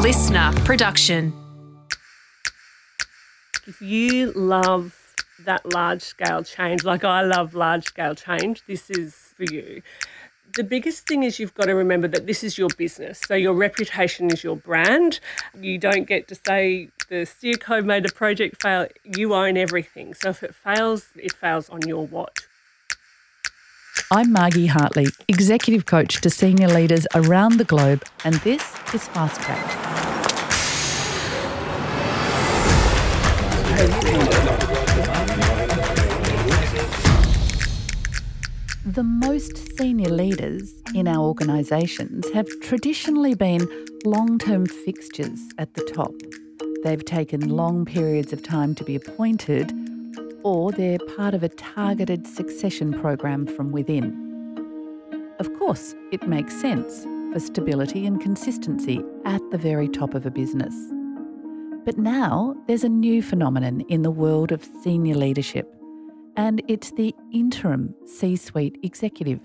listener 0.00 0.50
production. 0.64 1.30
If 3.66 3.82
you 3.82 4.32
love 4.32 4.96
that 5.44 5.70
large 5.74 6.00
scale 6.00 6.42
change, 6.42 6.84
like 6.84 7.04
I 7.04 7.20
love 7.20 7.54
large 7.54 7.84
scale 7.84 8.14
change, 8.14 8.62
this 8.66 8.88
is 8.88 9.14
for 9.36 9.44
you. 9.44 9.82
The 10.56 10.64
biggest 10.64 11.06
thing 11.06 11.22
is 11.22 11.38
you've 11.38 11.52
got 11.52 11.66
to 11.66 11.74
remember 11.74 12.08
that 12.08 12.26
this 12.26 12.42
is 12.42 12.56
your 12.56 12.70
business. 12.78 13.20
So 13.28 13.34
your 13.34 13.52
reputation 13.52 14.32
is 14.32 14.42
your 14.42 14.56
brand. 14.56 15.20
You 15.60 15.76
don't 15.76 16.04
get 16.08 16.28
to 16.28 16.34
say 16.34 16.88
the 17.10 17.26
steerco 17.26 17.84
made 17.84 18.06
a 18.06 18.12
project 18.12 18.62
fail. 18.62 18.86
You 19.04 19.34
own 19.34 19.58
everything. 19.58 20.14
So 20.14 20.30
if 20.30 20.42
it 20.42 20.54
fails, 20.54 21.08
it 21.14 21.34
fails 21.34 21.68
on 21.68 21.82
your 21.86 22.06
watch. 22.06 22.48
I'm 24.12 24.32
Margie 24.32 24.66
Hartley, 24.66 25.06
executive 25.28 25.86
coach 25.86 26.20
to 26.22 26.30
senior 26.30 26.66
leaders 26.66 27.06
around 27.14 27.58
the 27.58 27.64
globe, 27.64 28.02
and 28.24 28.34
this 28.40 28.60
is 28.92 29.06
Fast 29.06 29.40
Track. 29.40 29.64
The 38.84 39.04
most 39.04 39.78
senior 39.78 40.10
leaders 40.10 40.74
in 40.92 41.06
our 41.06 41.24
organisations 41.24 42.28
have 42.30 42.48
traditionally 42.62 43.36
been 43.36 43.68
long 44.04 44.40
term 44.40 44.66
fixtures 44.66 45.38
at 45.56 45.74
the 45.74 45.84
top. 45.84 46.10
They've 46.82 47.04
taken 47.04 47.48
long 47.48 47.84
periods 47.84 48.32
of 48.32 48.42
time 48.42 48.74
to 48.74 48.82
be 48.82 48.96
appointed, 48.96 49.72
or 50.42 50.72
they're 50.72 50.98
part 51.16 51.34
of 51.34 51.42
a 51.42 51.48
targeted 51.48 52.26
succession 52.26 52.92
program 52.92 53.46
from 53.46 53.72
within. 53.72 54.14
Of 55.38 55.52
course, 55.58 55.94
it 56.12 56.26
makes 56.28 56.60
sense 56.60 57.06
for 57.32 57.40
stability 57.40 58.06
and 58.06 58.20
consistency 58.20 59.02
at 59.24 59.40
the 59.50 59.58
very 59.58 59.88
top 59.88 60.14
of 60.14 60.26
a 60.26 60.30
business. 60.30 60.74
But 61.84 61.96
now 61.96 62.56
there's 62.66 62.84
a 62.84 62.88
new 62.88 63.22
phenomenon 63.22 63.80
in 63.88 64.02
the 64.02 64.10
world 64.10 64.52
of 64.52 64.68
senior 64.82 65.14
leadership, 65.14 65.66
and 66.36 66.62
it's 66.68 66.90
the 66.92 67.14
interim 67.32 67.94
C 68.06 68.36
suite 68.36 68.78
executive. 68.82 69.40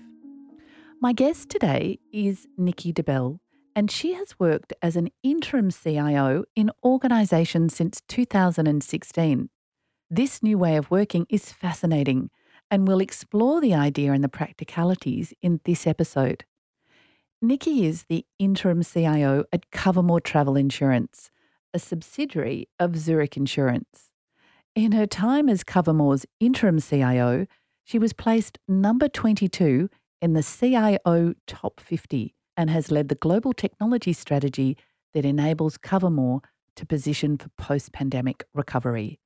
My 1.00 1.12
guest 1.12 1.48
today 1.48 1.98
is 2.12 2.46
Nicki 2.56 2.92
Doble, 2.92 3.40
and 3.74 3.90
she 3.90 4.14
has 4.14 4.38
worked 4.38 4.72
as 4.82 4.96
an 4.96 5.10
interim 5.22 5.70
CIO 5.70 6.44
in 6.54 6.70
organisations 6.84 7.74
since 7.74 8.00
2016. 8.08 9.50
This 10.10 10.40
new 10.40 10.56
way 10.56 10.76
of 10.76 10.88
working 10.88 11.26
is 11.28 11.52
fascinating, 11.52 12.30
and 12.70 12.86
we'll 12.86 13.00
explore 13.00 13.60
the 13.60 13.74
idea 13.74 14.12
and 14.12 14.22
the 14.22 14.28
practicalities 14.28 15.34
in 15.42 15.60
this 15.64 15.84
episode. 15.84 16.44
Nicki 17.42 17.84
is 17.84 18.04
the 18.04 18.24
interim 18.38 18.84
CIO 18.84 19.46
at 19.52 19.72
Cover-More 19.72 20.20
Travel 20.20 20.56
Insurance, 20.56 21.32
a 21.74 21.80
subsidiary 21.80 22.68
of 22.78 22.96
Zurich 22.96 23.36
Insurance. 23.36 24.12
In 24.76 24.92
her 24.92 25.06
time 25.06 25.48
as 25.48 25.64
Cover-More's 25.64 26.24
interim 26.38 26.80
CIO, 26.80 27.48
she 27.82 27.98
was 27.98 28.12
placed 28.12 28.60
number 28.68 29.08
22 29.08 29.90
in 30.22 30.34
the 30.34 30.42
CIO 30.44 31.34
Top 31.48 31.80
50 31.80 32.32
and 32.56 32.70
has 32.70 32.92
led 32.92 33.08
the 33.08 33.16
global 33.16 33.52
technology 33.52 34.12
strategy 34.12 34.76
that 35.14 35.24
enables 35.24 35.76
Cover-More 35.76 36.42
to 36.76 36.86
position 36.86 37.36
for 37.36 37.48
post 37.58 37.92
pandemic 37.92 38.44
recovery. 38.54 39.18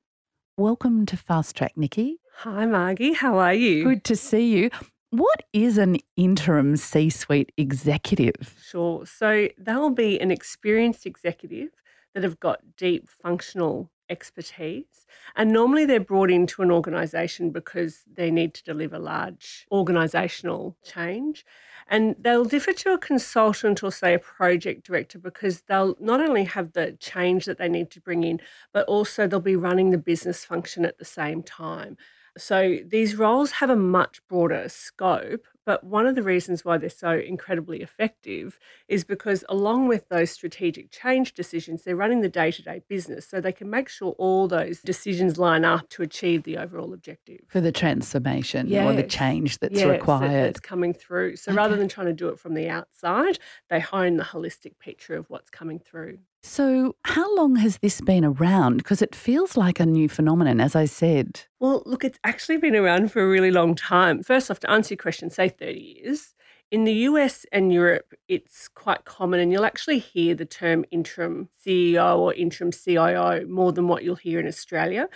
Welcome 0.61 1.07
to 1.07 1.17
Fast 1.17 1.57
Track, 1.57 1.73
Nicki. 1.75 2.21
Hi, 2.41 2.67
Margie. 2.67 3.15
How 3.15 3.39
are 3.39 3.55
you? 3.55 3.83
Good 3.83 4.05
to 4.05 4.15
see 4.15 4.47
you. 4.55 4.69
What 5.09 5.45
is 5.55 5.79
an 5.79 5.97
interim 6.19 6.77
C 6.77 7.09
suite 7.09 7.51
executive? 7.57 8.55
Sure. 8.63 9.07
So 9.07 9.49
they'll 9.57 9.89
be 9.89 10.21
an 10.21 10.31
experienced 10.31 11.07
executive 11.07 11.71
that 12.13 12.25
have 12.25 12.39
got 12.41 12.77
deep 12.77 13.09
functional 13.09 13.91
expertise. 14.11 15.07
And 15.35 15.51
normally 15.51 15.87
they're 15.87 15.99
brought 15.99 16.31
into 16.31 16.61
an 16.61 16.71
organisation 16.71 17.53
because 17.53 18.01
they 18.13 18.31
need 18.31 18.53
to 18.53 18.63
deliver 18.63 18.99
large 18.99 19.67
organisational 19.73 20.75
change. 20.85 21.47
And 21.91 22.15
they'll 22.21 22.45
differ 22.45 22.73
to 22.73 22.93
a 22.95 22.99
consultant 22.99 23.83
or, 23.83 23.91
say, 23.93 24.15
a 24.15 24.19
project 24.19 24.87
director 24.87 25.19
because 25.19 25.63
they'll 25.63 25.97
not 26.01 26.21
only 26.21 26.45
have 26.45 26.73
the 26.73 26.93
change 27.01 27.45
that 27.47 27.59
they 27.59 27.69
need 27.69 27.91
to 27.91 28.01
bring 28.01 28.23
in, 28.23 28.41
but 28.73 28.87
also 28.87 29.27
they'll 29.27 29.41
be 29.41 29.57
running 29.57 29.91
the 29.91 29.99
business 29.99 30.45
function 30.45 30.85
at 30.85 30.99
the 30.99 31.05
same 31.05 31.43
time. 31.43 31.97
So 32.39 32.79
these 32.87 33.17
roles 33.17 33.51
have 33.53 33.71
a 33.71 33.77
much 33.77 34.23
broader 34.29 34.69
scope, 34.69 35.47
but 35.67 35.85
one 35.85 36.07
of 36.07 36.15
the 36.15 36.23
reasons 36.23 36.65
why 36.65 36.79
they're 36.79 36.89
so 36.91 37.11
incredibly 37.13 37.83
effective 37.83 38.59
is 38.89 39.05
because, 39.05 39.45
along 39.49 39.89
with 39.89 40.09
those 40.09 40.31
strategic 40.31 40.91
change 40.91 41.35
decisions, 41.35 41.83
they're 41.83 41.97
running 41.97 42.21
the 42.23 42.29
day 42.29 42.51
to 42.51 42.63
day 42.63 42.83
business. 42.89 43.27
So 43.29 43.41
they 43.41 43.53
can 43.53 43.69
make 43.71 43.89
sure 43.89 44.13
all 44.19 44.49
those 44.49 44.81
decisions 44.81 45.39
line 45.39 45.65
up 45.65 45.89
to 45.91 46.03
achieve 46.03 46.43
the 46.45 46.57
overall 46.59 46.93
objective. 46.95 47.41
For 47.49 47.61
the 47.61 47.73
transformation 47.73 48.73
or 48.75 48.93
the 48.93 49.03
change 49.03 49.59
that's 49.59 49.75
Yes, 49.75 49.85
that- 49.85 49.91
required. 49.93 50.31
that's 50.47 50.61
coming 50.61 50.95
through. 50.95 51.37
So 51.37 51.53
rather 51.53 51.77
than 51.77 51.89
trying 51.89 52.07
to 52.09 52.13
do 52.13 52.29
it 52.29 52.39
from 52.39 52.55
the 52.55 52.69
outside, 52.69 53.39
they 53.69 53.81
hone 53.81 54.17
the 54.17 54.25
holistic 54.25 54.79
picture 54.79 55.15
of 55.15 55.29
what's 55.29 55.51
coming 55.51 55.79
through. 55.79 56.19
So, 56.43 56.97
how 57.05 57.37
long 57.37 57.57
has 57.57 57.77
this 57.83 58.01
been 58.01 58.25
around? 58.25 58.79
Because 58.79 59.03
it 59.03 59.15
feels 59.15 59.59
like 59.59 59.79
a 59.79 59.85
new 59.85 60.09
phenomenon, 60.09 60.59
as 60.59 60.75
I 60.75 60.87
said. 60.87 61.43
Well, 61.59 61.83
look, 61.85 62.03
it's 62.03 62.19
actually 62.25 62.57
been 62.57 62.75
around 62.75 63.13
for 63.13 63.23
a 63.23 63.29
really 63.29 63.51
long 63.51 63.75
time. 63.75 64.23
First 64.23 64.51
off, 64.51 64.59
to 64.61 64.71
answer 64.71 64.95
your 64.95 65.03
question, 65.03 65.29
say 65.29 65.50
30 65.51 65.81
years. 65.81 66.35
In 66.71 66.85
the 66.85 66.93
US 66.93 67.45
and 67.51 67.73
Europe, 67.73 68.15
it's 68.29 68.69
quite 68.69 69.05
common, 69.05 69.41
and 69.41 69.51
you'll 69.51 69.65
actually 69.65 69.99
hear 69.99 70.37
the 70.37 70.45
term 70.45 70.85
interim 70.93 71.49
CEO 71.67 72.17
or 72.17 72.33
interim 72.33 72.71
CIO 72.71 73.45
more 73.47 73.73
than 73.73 73.89
what 73.89 74.05
you'll 74.05 74.15
hear 74.15 74.39
in 74.39 74.47
Australia. 74.47 75.09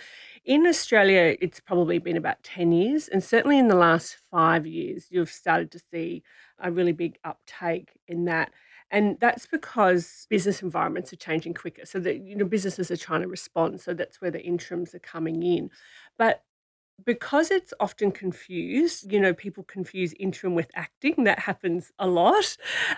In 0.43 0.67
Australia, 0.67 1.37
it's 1.39 1.61
probably 1.61 1.97
been 1.97 2.17
about 2.17 2.43
10 2.43 2.73
years, 2.73 3.07
and 3.07 3.23
certainly 3.23 3.57
in 3.57 3.69
the 3.69 3.75
last 3.75 4.17
five 4.29 4.67
years, 4.67 5.07
you've 5.09 5.31
started 5.31 5.71
to 5.71 5.79
see 5.79 6.23
a 6.59 6.71
really 6.71 6.91
big 6.91 7.17
uptake 7.23 7.91
in 8.07 8.25
that. 8.25 8.51
And 8.91 9.17
that's 9.19 9.47
because 9.47 10.27
business 10.29 10.61
environments 10.61 11.11
are 11.13 11.17
changing 11.17 11.53
quicker. 11.53 11.85
So 11.85 11.99
that 12.01 12.17
you 12.21 12.35
know 12.35 12.45
businesses 12.45 12.91
are 12.91 12.97
trying 12.97 13.21
to 13.21 13.27
respond. 13.27 13.79
So 13.79 13.93
that's 13.93 14.21
where 14.21 14.31
the 14.31 14.43
interims 14.43 14.93
are 14.93 14.99
coming 14.99 15.41
in. 15.41 15.69
But 16.17 16.43
because 17.03 17.51
it's 17.51 17.73
often 17.79 18.11
confused, 18.11 19.11
you 19.11 19.19
know, 19.19 19.33
people 19.33 19.63
confuse 19.63 20.13
interim 20.13 20.55
with 20.55 20.71
acting. 20.75 21.23
That 21.25 21.39
happens 21.39 21.91
a 21.99 22.07
lot. 22.07 22.57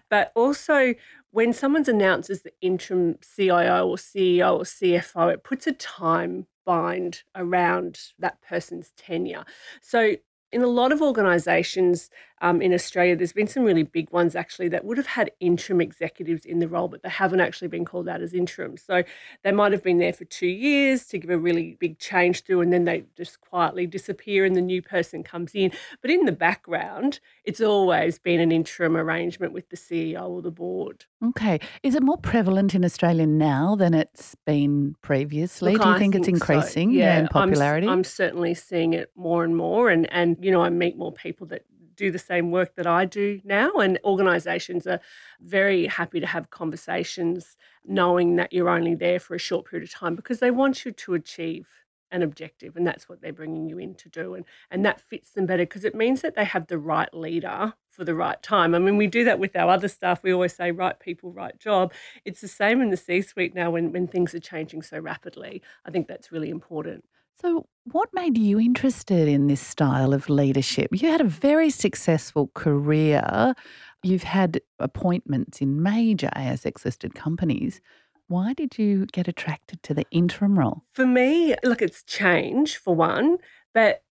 But 0.10 0.32
also, 0.36 0.94
when 1.32 1.54
someone's 1.54 1.90
announced 1.90 2.30
as 2.30 2.44
the 2.44 2.54
interim 2.62 3.18
CIO 3.36 3.88
or 3.88 3.98
CEO 3.98 4.60
or 4.60 4.64
CFO, 4.64 5.34
it 5.34 5.44
puts 5.44 5.68
a 5.68 5.74
time 5.74 6.48
bind 6.66 7.24
around 7.36 8.00
that 8.20 8.42
person's 8.42 8.92
tenure. 8.98 9.46
So, 9.82 10.16
in 10.52 10.62
a 10.62 10.68
lot 10.68 10.92
of 10.92 11.02
organisations 11.02 12.10
um, 12.42 12.62
in 12.62 12.74
Australia, 12.74 13.16
there's 13.16 13.34
been 13.34 13.48
some 13.48 13.64
really 13.64 13.84
big 13.84 14.12
ones 14.12 14.36
actually 14.36 14.70
that 14.70 14.86
would 14.86 14.98
have 14.98 15.08
had 15.08 15.32
interim 15.40 15.82
executives 15.82 16.46
in 16.46 16.60
the 16.60 16.68
role, 16.68 16.88
but 16.88 17.02
they 17.02 17.10
haven't 17.10 17.40
actually 17.40 17.68
been 17.68 17.86
called 17.86 18.08
out 18.08 18.22
as 18.22 18.34
interim. 18.34 18.78
So 18.78 19.04
they 19.44 19.52
might 19.52 19.72
have 19.72 19.84
been 19.84 19.98
there 19.98 20.14
for 20.14 20.26
two 20.26 20.48
years 20.48 21.06
to 21.08 21.18
give 21.18 21.30
a 21.30 21.38
really 21.38 21.78
big 21.80 21.98
change 22.00 22.44
through, 22.44 22.62
and 22.62 22.72
then 22.72 22.86
they 22.86 23.06
just 23.16 23.42
quietly 23.42 23.88
disappear 23.88 24.46
and 24.46 24.56
the 24.56 24.62
new 24.62 24.82
person 24.82 25.24
comes 25.24 25.54
in. 25.56 25.72
But 26.02 26.12
in 26.12 26.26
the 26.26 26.32
background, 26.32 27.20
it's 27.44 27.62
always 27.62 28.20
been 28.20 28.40
an 28.40 28.52
interim 28.52 28.96
arrangement 28.96 29.54
with 29.54 29.70
the 29.70 29.78
CEO 29.78 30.30
or 30.30 30.42
the 30.42 30.52
board. 30.52 31.06
Okay. 31.26 31.60
Is 31.82 31.96
it 31.96 32.04
more 32.04 32.18
prevalent 32.18 32.76
in 32.76 32.86
Australia 32.86 33.26
now 33.26 33.76
than 33.76 33.94
it's 33.94 34.36
been 34.46 34.96
previously? 35.02 35.74
Look, 35.74 35.82
Do 35.82 35.90
you 35.90 35.96
I 35.96 36.00
think, 36.00 36.16
it's 36.16 36.28
so. 36.28 36.34
increasing 36.34 36.94
in 36.94 37.02
I'm 37.04 37.28
popularity? 37.28 37.88
I'm, 37.88 38.04
certainly 38.04 38.54
seeing 38.54 38.94
it 38.94 39.12
more 39.16 39.44
and 39.44 39.56
more, 39.56 39.90
and 39.90 40.12
and 40.14 40.38
you 40.40 40.52
know 40.52 40.62
I 40.62 40.70
meet 40.70 40.98
more 40.98 41.12
people 41.12 41.48
that 41.48 41.66
do 41.98 42.12
the 42.12 42.20
same 42.20 42.52
work 42.52 42.76
that 42.76 42.88
I 42.88 43.06
do 43.06 43.42
now, 43.44 43.72
and 43.74 44.00
organisations 44.06 44.88
are 44.88 45.02
very 45.42 45.88
happy 45.88 46.20
to 46.20 46.28
have 46.28 46.50
conversations, 46.50 47.58
knowing 47.86 48.38
that 48.38 48.54
you're 48.54 48.70
only 48.70 48.96
there 48.96 49.20
for 49.20 49.36
a 49.36 49.40
short 49.40 49.70
period 49.70 49.90
of 49.90 49.94
time 49.94 50.16
because 50.16 50.40
they 50.40 50.52
want 50.52 50.86
you 50.86 50.92
to 50.94 51.14
achieve 51.16 51.68
an 52.12 52.22
objective, 52.22 52.76
and 52.76 52.86
that's 52.86 53.10
what 53.10 53.22
they're 53.22 53.34
bringing 53.34 53.68
you 53.68 53.78
in 53.78 53.96
to 53.96 54.10
do, 54.10 54.34
and 54.34 54.46
and 54.72 54.86
that 54.86 55.00
fits 55.00 55.32
them 55.32 55.46
better 55.46 55.64
because 55.64 55.86
it 55.86 55.96
means 55.96 56.22
that 56.22 56.36
they 56.36 56.46
have 56.46 56.68
the 56.68 56.78
right 56.78 57.14
leader 57.14 57.74
for 57.90 58.04
the 58.04 58.16
right 58.16 58.42
time. 58.44 58.76
I 58.76 58.80
mean, 58.80 58.98
we 58.98 59.08
do 59.08 59.24
that 59.24 59.40
with 59.40 59.56
our 59.56 59.70
other 59.70 59.88
stuff. 59.88 60.24
We 60.24 60.34
always 60.34 60.56
say 60.56 60.72
right 60.72 61.00
people, 61.00 61.32
right 61.32 61.58
job. 61.60 61.94
It's 62.26 62.42
the 62.42 62.48
same 62.48 62.82
in 62.82 62.92
the 62.92 62.98
C-suite 62.98 63.56
now 63.56 63.72
when 63.72 63.92
when 63.92 64.08
things 64.08 64.34
are 64.36 64.40
changing 64.40 64.84
so 64.84 65.00
rapidly. 65.00 65.62
I 65.86 65.92
think 65.92 66.08
that's 66.08 66.32
really 66.32 66.50
important. 66.50 67.04
So, 67.40 67.68
what 67.92 68.10
made 68.14 68.36
you 68.36 68.60
interested 68.60 69.28
in 69.28 69.46
this 69.46 69.62
style 69.62 70.12
of 70.12 70.28
leadership? 70.28 70.90
You 70.92 71.12
had 71.12 71.22
a 71.22 71.26
very 71.26 71.70
successful 71.70 72.50
career. 72.56 73.54
You've 74.02 74.24
had 74.24 74.60
appointments 74.80 75.62
in 75.62 75.84
major 75.84 76.32
ASX 76.36 76.84
listed 76.84 77.14
companies. 77.14 77.80
Why 78.28 78.54
did 78.54 78.78
you 78.78 79.06
get 79.08 79.28
attracted 79.28 79.82
to 79.84 79.94
the 79.94 80.06
interim 80.12 80.60
role? 80.60 80.84
For 80.92 81.06
me, 81.06 81.56
look, 81.64 81.82
it's 81.82 82.04
change 82.04 82.78
for 82.78 82.94
one, 82.94 83.38
but 83.74 84.04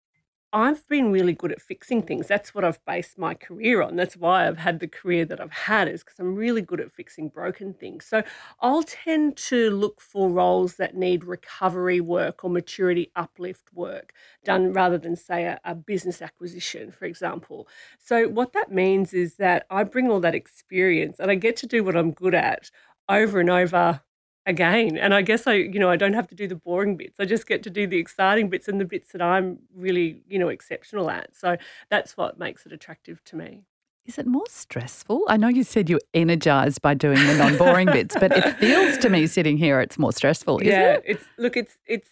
I've 0.53 0.87
been 0.87 1.11
really 1.11 1.33
good 1.33 1.51
at 1.51 1.61
fixing 1.61 2.01
things. 2.01 2.27
That's 2.27 2.55
what 2.55 2.63
I've 2.63 2.79
based 2.85 3.17
my 3.17 3.33
career 3.33 3.81
on. 3.81 3.97
That's 3.97 4.15
why 4.15 4.47
I've 4.47 4.59
had 4.59 4.79
the 4.79 4.87
career 4.87 5.25
that 5.25 5.41
I've 5.41 5.51
had, 5.51 5.89
is 5.89 6.01
because 6.01 6.17
I'm 6.17 6.33
really 6.33 6.61
good 6.61 6.79
at 6.79 6.93
fixing 6.93 7.27
broken 7.27 7.73
things. 7.73 8.05
So 8.05 8.23
I'll 8.61 8.83
tend 8.83 9.35
to 9.49 9.69
look 9.69 9.99
for 9.99 10.29
roles 10.29 10.75
that 10.75 10.95
need 10.95 11.25
recovery 11.25 11.99
work 11.99 12.45
or 12.45 12.49
maturity 12.49 13.11
uplift 13.17 13.73
work 13.73 14.13
done 14.45 14.71
rather 14.71 14.97
than, 14.97 15.17
say, 15.17 15.43
a, 15.43 15.59
a 15.65 15.75
business 15.75 16.21
acquisition, 16.21 16.89
for 16.89 17.03
example. 17.03 17.67
So 17.99 18.29
what 18.29 18.53
that 18.53 18.71
means 18.71 19.13
is 19.13 19.35
that 19.35 19.65
I 19.69 19.83
bring 19.83 20.09
all 20.09 20.21
that 20.21 20.35
experience 20.35 21.19
and 21.19 21.29
I 21.29 21.35
get 21.35 21.57
to 21.57 21.67
do 21.67 21.83
what 21.83 21.97
I'm 21.97 22.11
good 22.11 22.33
at 22.33 22.71
over 23.09 23.39
and 23.39 23.49
over 23.49 24.01
again. 24.45 24.97
And 24.97 25.13
I 25.13 25.21
guess 25.21 25.47
I, 25.47 25.53
you 25.53 25.79
know, 25.79 25.89
I 25.89 25.95
don't 25.95 26.13
have 26.13 26.27
to 26.27 26.35
do 26.35 26.47
the 26.47 26.55
boring 26.55 26.97
bits. 26.97 27.19
I 27.19 27.25
just 27.25 27.47
get 27.47 27.63
to 27.63 27.69
do 27.69 27.87
the 27.87 27.97
exciting 27.97 28.49
bits 28.49 28.67
and 28.67 28.79
the 28.79 28.85
bits 28.85 29.11
that 29.11 29.21
I'm 29.21 29.59
really, 29.73 30.21
you 30.27 30.39
know, 30.39 30.49
exceptional 30.49 31.09
at. 31.09 31.35
So 31.35 31.57
that's 31.89 32.15
what 32.17 32.37
makes 32.37 32.65
it 32.65 32.71
attractive 32.71 33.23
to 33.25 33.35
me. 33.35 33.63
Is 34.05 34.19
it 34.19 34.27
more 34.27 34.45
stressful? 34.47 35.23
I 35.27 35.37
know 35.37 35.47
you 35.47 35.63
said 35.63 35.89
you're 35.89 35.99
energized 36.13 36.81
by 36.83 36.93
doing 36.93 37.17
the 37.25 37.33
non-boring 37.33 37.87
bits, 37.87 38.15
but 38.19 38.31
it 38.37 38.55
feels 38.57 38.99
to 38.99 39.09
me 39.09 39.25
sitting 39.25 39.57
here 39.57 39.79
it's 39.81 39.97
more 39.97 40.13
stressful, 40.13 40.63
yeah, 40.63 40.93
it? 40.93 41.03
it's 41.07 41.23
look, 41.39 41.57
it's 41.57 41.79
it's 41.87 42.11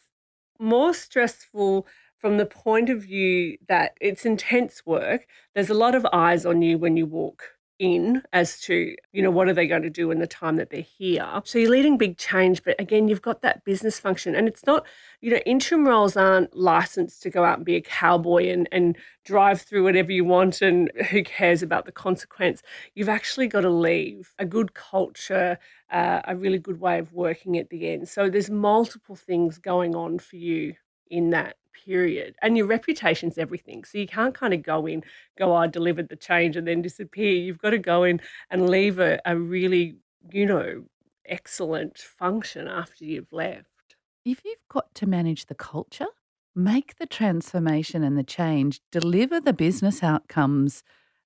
more 0.57 0.95
stressful 0.95 1.85
from 2.17 2.37
the 2.37 2.47
point 2.47 2.89
of 2.89 3.03
view 3.03 3.59
that 3.67 3.95
it's 4.01 4.25
intense 4.25 4.83
work. 4.87 5.27
There's 5.53 5.69
a 5.69 5.75
lot 5.75 5.93
of 5.93 6.07
eyes 6.11 6.47
on 6.47 6.63
you 6.63 6.79
when 6.79 6.97
you 6.97 7.05
walk 7.05 7.43
in 7.79 8.21
as 8.31 8.59
to 8.61 8.95
you 9.11 9.21
know 9.21 9.31
what 9.31 9.47
are 9.47 9.53
they 9.53 9.67
going 9.67 9.81
to 9.81 9.89
do 9.89 10.11
in 10.11 10.19
the 10.19 10.27
time 10.27 10.55
that 10.57 10.69
they're 10.69 10.81
here. 10.81 11.41
So 11.43 11.59
you're 11.59 11.71
leading 11.71 11.97
big 11.97 12.17
change 12.17 12.63
but 12.63 12.79
again 12.79 13.07
you've 13.07 13.21
got 13.21 13.41
that 13.41 13.65
business 13.65 13.99
function 13.99 14.35
and 14.35 14.47
it's 14.47 14.65
not 14.65 14.85
you 15.21 15.31
know 15.31 15.37
interim 15.45 15.87
roles 15.87 16.15
aren't 16.15 16.55
licensed 16.55 17.21
to 17.23 17.29
go 17.29 17.43
out 17.43 17.57
and 17.57 17.65
be 17.65 17.75
a 17.75 17.81
cowboy 17.81 18.49
and 18.49 18.69
and 18.71 18.97
drive 19.25 19.61
through 19.61 19.83
whatever 19.83 20.11
you 20.11 20.23
want 20.23 20.61
and 20.61 20.91
who 21.09 21.23
cares 21.23 21.61
about 21.61 21.85
the 21.85 21.91
consequence. 21.91 22.61
You've 22.95 23.09
actually 23.09 23.47
got 23.47 23.61
to 23.61 23.69
leave 23.69 24.33
a 24.39 24.45
good 24.45 24.73
culture 24.73 25.57
uh, 25.91 26.21
a 26.25 26.35
really 26.35 26.57
good 26.57 26.79
way 26.79 26.97
of 26.97 27.13
working 27.13 27.57
at 27.57 27.69
the 27.69 27.87
end. 27.89 28.09
So 28.09 28.29
there's 28.29 28.49
multiple 28.49 29.15
things 29.15 29.59
going 29.59 29.95
on 29.95 30.17
for 30.17 30.37
you 30.37 30.73
in 31.09 31.29
that 31.29 31.57
period. 31.85 32.35
And 32.41 32.57
your 32.57 32.67
reputation's 32.67 33.37
everything. 33.37 33.83
So 33.83 33.97
you 33.97 34.07
can't 34.07 34.33
kind 34.33 34.53
of 34.53 34.63
go 34.63 34.85
in, 34.85 35.03
go, 35.37 35.51
oh, 35.51 35.55
I 35.55 35.67
delivered 35.67 36.09
the 36.09 36.15
change 36.15 36.55
and 36.55 36.67
then 36.67 36.81
disappear. 36.81 37.33
You've 37.33 37.57
got 37.57 37.71
to 37.71 37.77
go 37.77 38.03
in 38.03 38.21
and 38.49 38.69
leave 38.69 38.99
a, 38.99 39.19
a 39.25 39.37
really, 39.37 39.97
you 40.31 40.45
know, 40.45 40.85
excellent 41.25 41.97
function 41.97 42.67
after 42.67 43.05
you've 43.05 43.31
left. 43.31 43.95
If 44.25 44.43
you've 44.45 44.67
got 44.69 44.93
to 44.95 45.05
manage 45.05 45.47
the 45.47 45.55
culture, 45.55 46.07
make 46.55 46.97
the 46.97 47.05
transformation 47.05 48.03
and 48.03 48.17
the 48.17 48.23
change, 48.23 48.81
deliver 48.91 49.39
the 49.39 49.53
business 49.53 50.03
outcomes 50.03 50.83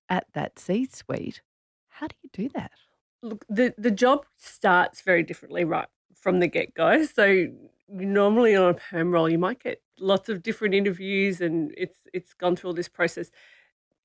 at 0.10 0.26
that 0.34 0.58
C 0.58 0.86
suite, 0.86 1.42
how 1.90 2.08
do 2.08 2.16
you 2.24 2.30
do 2.32 2.50
that? 2.56 2.72
Look, 3.22 3.46
the, 3.50 3.74
the 3.78 3.92
job 3.92 4.26
starts 4.38 5.02
very 5.02 5.24
differently 5.24 5.64
right 5.64 5.88
from 6.16 6.40
the 6.40 6.48
get 6.48 6.74
go. 6.74 7.04
So 7.06 7.48
normally 7.90 8.56
on 8.56 8.70
a 8.70 8.74
perm 8.74 9.12
role, 9.12 9.30
you 9.30 9.38
might 9.38 9.64
get 9.64 9.82
lots 10.00 10.30
of 10.30 10.44
different 10.44 10.74
interviews, 10.74 11.42
and 11.42 11.74
it's 11.78 12.00
it's 12.14 12.34
gone 12.34 12.56
through 12.56 12.70
all 12.70 12.74
this 12.74 12.90
process. 12.90 13.32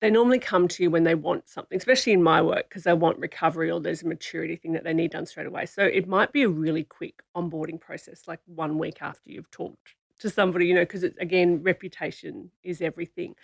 They 0.01 0.11
normally 0.11 0.41
come 0.41 0.67
to 0.67 0.83
you 0.83 0.91
when 0.91 1.05
they 1.05 1.15
want 1.15 1.49
something, 1.49 1.79
especially 1.79 2.13
in 2.13 2.25
my 2.25 2.43
work, 2.43 2.69
because 2.69 2.83
they 2.83 2.93
want 2.93 3.19
recovery 3.19 3.71
or 3.71 3.81
there's 3.81 4.03
a 4.03 4.09
maturity 4.09 4.57
thing 4.57 4.73
that 4.73 4.83
they 4.83 4.93
need 4.93 5.13
done 5.13 5.27
straight 5.27 5.47
away. 5.47 5.65
So 5.67 5.85
it 5.85 6.09
might 6.09 6.33
be 6.33 6.43
a 6.43 6.49
really 6.49 6.83
quick 6.83 7.23
onboarding 7.37 7.81
process, 7.81 8.27
like 8.27 8.41
one 8.47 8.79
week 8.79 9.01
after 9.01 9.31
you've 9.31 9.51
talked 9.53 9.95
to 10.19 10.29
somebody, 10.29 10.67
you 10.67 10.75
know, 10.75 10.83
because 10.83 11.05
it's 11.05 11.19
again, 11.19 11.63
reputation 11.63 12.51
is 12.65 12.81
everything. 12.81 13.37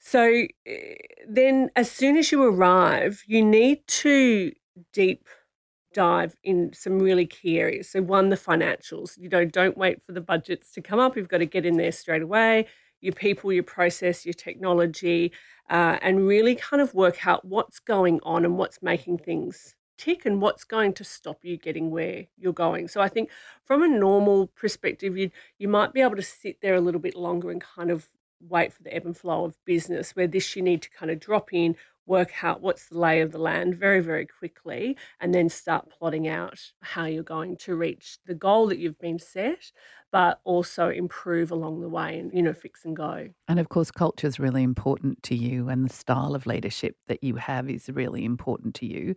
So 0.00 0.46
eh, 0.66 0.94
then, 1.28 1.70
as 1.76 1.90
soon 1.90 2.16
as 2.16 2.32
you 2.32 2.42
arrive, 2.42 3.22
you 3.26 3.44
need 3.44 3.86
to 3.86 4.52
deep 4.92 5.26
dive 5.92 6.36
in 6.42 6.72
some 6.72 6.98
really 6.98 7.26
key 7.26 7.58
areas. 7.58 7.90
So 7.90 8.02
one, 8.02 8.28
the 8.28 8.36
financials. 8.36 9.18
You 9.18 9.28
know, 9.28 9.44
don't 9.44 9.76
wait 9.76 10.02
for 10.02 10.12
the 10.12 10.20
budgets 10.20 10.72
to 10.72 10.80
come 10.80 10.98
up. 10.98 11.16
You've 11.16 11.28
got 11.28 11.38
to 11.38 11.46
get 11.46 11.66
in 11.66 11.76
there 11.76 11.92
straight 11.92 12.22
away. 12.22 12.66
Your 13.00 13.14
people, 13.14 13.52
your 13.52 13.62
process, 13.62 14.26
your 14.26 14.34
technology, 14.34 15.32
uh, 15.70 15.98
and 16.02 16.26
really 16.26 16.54
kind 16.54 16.82
of 16.82 16.94
work 16.94 17.26
out 17.26 17.44
what's 17.44 17.78
going 17.78 18.20
on 18.22 18.44
and 18.44 18.58
what's 18.58 18.82
making 18.82 19.18
things 19.18 19.74
tick 19.96 20.24
and 20.24 20.40
what's 20.40 20.64
going 20.64 20.94
to 20.94 21.04
stop 21.04 21.38
you 21.42 21.56
getting 21.56 21.90
where 21.90 22.26
you're 22.38 22.52
going. 22.52 22.88
So 22.88 23.00
I 23.00 23.08
think 23.08 23.30
from 23.64 23.82
a 23.82 23.88
normal 23.88 24.48
perspective, 24.48 25.16
you 25.16 25.30
you 25.58 25.68
might 25.68 25.92
be 25.92 26.00
able 26.00 26.16
to 26.16 26.22
sit 26.22 26.60
there 26.60 26.74
a 26.74 26.80
little 26.80 27.00
bit 27.00 27.14
longer 27.14 27.50
and 27.50 27.60
kind 27.60 27.90
of 27.90 28.08
wait 28.48 28.72
for 28.72 28.82
the 28.82 28.94
ebb 28.94 29.04
and 29.04 29.16
flow 29.16 29.44
of 29.44 29.62
business. 29.64 30.16
Where 30.16 30.26
this 30.26 30.56
you 30.56 30.62
need 30.62 30.82
to 30.82 30.90
kind 30.90 31.10
of 31.10 31.20
drop 31.20 31.52
in, 31.52 31.76
work 32.10 32.44
out 32.44 32.60
what's 32.60 32.88
the 32.88 32.98
lay 32.98 33.22
of 33.22 33.32
the 33.32 33.38
land 33.38 33.74
very, 33.74 34.00
very 34.00 34.26
quickly, 34.26 34.98
and 35.20 35.34
then 35.34 35.48
start 35.48 35.88
plotting 35.88 36.28
out 36.28 36.60
how 36.82 37.06
you're 37.06 37.22
going 37.22 37.56
to 37.56 37.74
reach 37.74 38.18
the 38.26 38.34
goal 38.34 38.66
that 38.66 38.78
you've 38.78 38.98
been 38.98 39.18
set, 39.18 39.72
but 40.12 40.40
also 40.44 40.90
improve 40.90 41.50
along 41.50 41.80
the 41.80 41.88
way 41.88 42.18
and, 42.18 42.32
you 42.34 42.42
know, 42.42 42.52
fix 42.52 42.84
and 42.84 42.96
go. 42.96 43.28
And 43.48 43.58
of 43.58 43.68
course, 43.68 43.90
culture 43.90 44.26
is 44.26 44.38
really 44.38 44.62
important 44.62 45.22
to 45.24 45.34
you, 45.34 45.68
and 45.68 45.84
the 45.84 45.92
style 45.92 46.34
of 46.34 46.46
leadership 46.46 46.96
that 47.06 47.22
you 47.22 47.36
have 47.36 47.70
is 47.70 47.88
really 47.88 48.24
important 48.24 48.74
to 48.76 48.86
you. 48.86 49.14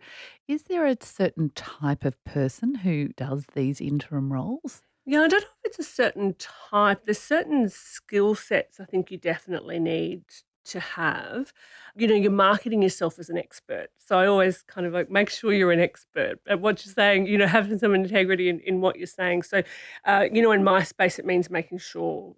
Is 0.48 0.64
there 0.64 0.86
a 0.86 0.96
certain 1.00 1.50
type 1.50 2.04
of 2.04 2.22
person 2.24 2.76
who 2.76 3.08
does 3.08 3.46
these 3.54 3.80
interim 3.80 4.32
roles? 4.32 4.82
Yeah, 5.06 5.20
I 5.22 5.28
don't 5.28 5.42
know 5.42 5.48
if 5.64 5.66
it's 5.66 5.78
a 5.78 5.82
certain 5.82 6.34
type. 6.34 7.04
There's 7.04 7.18
certain 7.18 7.68
skill 7.68 8.34
sets 8.34 8.80
I 8.80 8.84
think 8.86 9.10
you 9.10 9.18
definitely 9.18 9.78
need 9.78 10.24
to 10.66 10.80
have. 10.80 11.52
You 11.96 12.08
know, 12.08 12.14
you're 12.14 12.30
marketing 12.30 12.82
yourself 12.82 13.18
as 13.18 13.28
an 13.28 13.38
expert. 13.38 13.88
So 13.98 14.18
I 14.18 14.26
always 14.26 14.62
kind 14.62 14.86
of 14.86 14.92
like 14.92 15.10
make 15.10 15.30
sure 15.30 15.52
you're 15.52 15.72
an 15.72 15.80
expert 15.80 16.40
at 16.48 16.60
what 16.60 16.84
you're 16.84 16.92
saying, 16.92 17.26
you 17.26 17.38
know, 17.38 17.46
having 17.46 17.78
some 17.78 17.94
integrity 17.94 18.48
in, 18.48 18.60
in 18.60 18.80
what 18.80 18.96
you're 18.96 19.06
saying. 19.06 19.44
So, 19.44 19.62
uh, 20.04 20.26
you 20.32 20.42
know, 20.42 20.52
in 20.52 20.64
my 20.64 20.82
space, 20.82 21.18
it 21.18 21.26
means 21.26 21.50
making 21.50 21.78
sure 21.78 22.34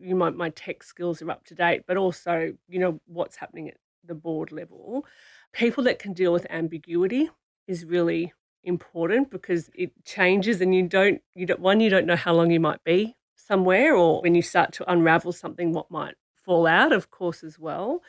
you 0.00 0.14
know, 0.14 0.30
my 0.30 0.50
tech 0.50 0.82
skills 0.82 1.22
are 1.22 1.30
up 1.30 1.44
to 1.46 1.54
date, 1.54 1.84
but 1.86 1.96
also, 1.96 2.54
you 2.68 2.78
know, 2.78 3.00
what's 3.06 3.36
happening 3.36 3.68
at 3.68 3.76
the 4.04 4.14
board 4.14 4.52
level. 4.52 5.04
People 5.52 5.84
that 5.84 5.98
can 5.98 6.12
deal 6.12 6.32
with 6.32 6.46
ambiguity 6.50 7.30
is 7.66 7.84
really 7.84 8.32
important 8.64 9.30
because 9.30 9.70
it 9.74 9.92
changes 10.04 10.60
and 10.60 10.74
you 10.74 10.82
don't 10.82 11.22
you 11.36 11.46
don't 11.46 11.60
one 11.60 11.78
you 11.78 11.88
don't 11.88 12.04
know 12.04 12.16
how 12.16 12.34
long 12.34 12.50
you 12.50 12.58
might 12.58 12.82
be 12.82 13.14
somewhere 13.36 13.94
or 13.94 14.20
when 14.22 14.34
you 14.34 14.42
start 14.42 14.72
to 14.72 14.90
unravel 14.90 15.30
something 15.30 15.72
what 15.72 15.88
might 15.88 16.14
fall 16.46 16.66
out, 16.66 16.92
of 16.92 17.10
course, 17.10 17.44
as 17.44 17.58
well. 17.58 18.02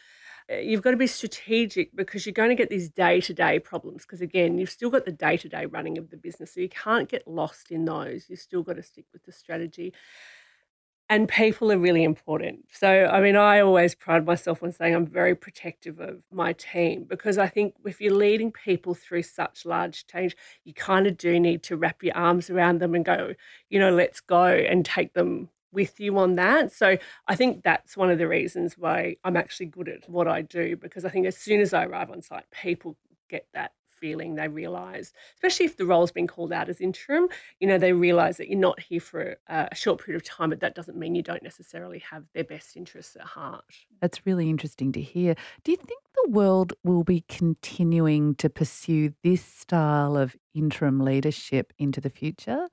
Uh, 0.49 0.57
you've 0.57 0.81
got 0.81 0.91
to 0.91 0.97
be 0.97 1.07
strategic 1.07 1.93
because 1.95 2.25
you're 2.25 2.31
going 2.31 2.49
to 2.49 2.55
get 2.55 2.69
these 2.69 2.89
day 2.89 3.19
to 3.19 3.33
day 3.33 3.59
problems. 3.59 4.03
Because 4.03 4.21
again, 4.21 4.57
you've 4.57 4.69
still 4.69 4.89
got 4.89 5.05
the 5.05 5.11
day 5.11 5.35
to 5.37 5.49
day 5.49 5.65
running 5.65 5.97
of 5.97 6.09
the 6.09 6.17
business. 6.17 6.53
So 6.53 6.61
you 6.61 6.69
can't 6.69 7.09
get 7.09 7.27
lost 7.27 7.71
in 7.71 7.83
those. 7.83 8.29
You've 8.29 8.39
still 8.39 8.63
got 8.63 8.77
to 8.77 8.83
stick 8.83 9.06
with 9.11 9.23
the 9.25 9.33
strategy. 9.33 9.94
And 11.09 11.29
people 11.29 11.71
are 11.71 11.77
really 11.77 12.03
important. 12.03 12.65
So, 12.69 13.06
I 13.06 13.21
mean, 13.21 13.37
I 13.37 13.61
always 13.61 13.95
pride 13.95 14.25
myself 14.25 14.61
on 14.61 14.73
saying 14.73 14.94
I'm 14.94 15.07
very 15.07 15.35
protective 15.35 16.01
of 16.01 16.21
my 16.31 16.51
team 16.51 17.06
because 17.06 17.37
I 17.37 17.47
think 17.47 17.75
if 17.85 18.01
you're 18.01 18.13
leading 18.13 18.51
people 18.51 18.94
through 18.94 19.23
such 19.23 19.65
large 19.65 20.06
change, 20.07 20.35
you 20.65 20.73
kind 20.73 21.07
of 21.07 21.17
do 21.17 21.39
need 21.39 21.63
to 21.63 21.77
wrap 21.77 22.03
your 22.03 22.15
arms 22.15 22.49
around 22.49 22.79
them 22.79 22.94
and 22.94 23.06
go, 23.06 23.35
you 23.69 23.79
know, 23.79 23.91
let's 23.91 24.19
go 24.19 24.44
and 24.44 24.85
take 24.85 25.13
them 25.13 25.47
with 25.71 26.00
you 26.00 26.18
on 26.18 26.36
that. 26.36 26.71
So 26.71 26.97
I 27.28 27.36
think 27.36 27.64
that's 27.64 27.97
one 27.97 28.09
of 28.09 28.18
the 28.18 28.28
reasons 28.28 28.78
why 28.78 29.18
I'm 29.24 29.38
actually 29.38 29.68
good 29.68 29.90
at 29.90 30.09
what 30.09 30.28
I 30.28 30.42
do 30.42 30.76
because 30.76 31.06
I 31.06 31.09
think 31.09 31.26
as 31.26 31.38
soon 31.38 31.62
as 31.62 31.74
I 31.74 31.86
arrive 31.86 32.09
on 32.09 32.21
site, 32.21 32.45
people 32.52 32.97
get 33.30 33.47
that 33.54 33.71
feeling 33.90 34.36
they 34.36 34.47
realize 34.47 35.12
especially 35.36 35.66
if 35.66 35.78
the 35.78 35.86
role's 35.86 36.12
been 36.12 36.28
called 36.28 36.54
out 36.54 36.69
as 36.69 36.80
interim 36.80 37.28
you 37.59 37.68
know 37.68 37.78
they 37.78 37.94
realize 37.94 38.38
that 38.38 38.47
you're 38.47 38.59
not 38.59 38.80
here 38.80 39.00
for 39.00 39.36
a, 39.47 39.68
a 39.71 39.76
short 39.76 40.04
period 40.04 40.21
of 40.21 40.24
time 40.24 40.50
but 40.50 40.59
that 40.59 40.76
doesn't 40.76 40.97
mean 40.97 41.16
you 41.16 41.24
don't 41.24 41.44
necessarily 41.44 42.00
have 42.00 42.24
their 42.33 42.44
best 42.44 42.78
interests 42.78 43.16
at 43.16 43.24
heart. 43.24 43.64
That's 44.02 44.26
really 44.26 44.50
interesting 44.50 44.92
to 44.94 45.02
hear. 45.02 45.36
Do 45.64 45.71
you 45.71 45.78
think 45.78 46.02
the 46.14 46.31
world 46.31 46.74
will 46.83 47.04
be 47.04 47.24
continuing 47.28 48.36
to 48.36 48.50
pursue 48.50 49.14
this 49.24 49.44
style 49.44 50.16
of 50.16 50.36
interim 50.54 51.00
leadership 51.00 51.74
into 51.78 52.02
the 52.02 52.09
future? 52.09 52.68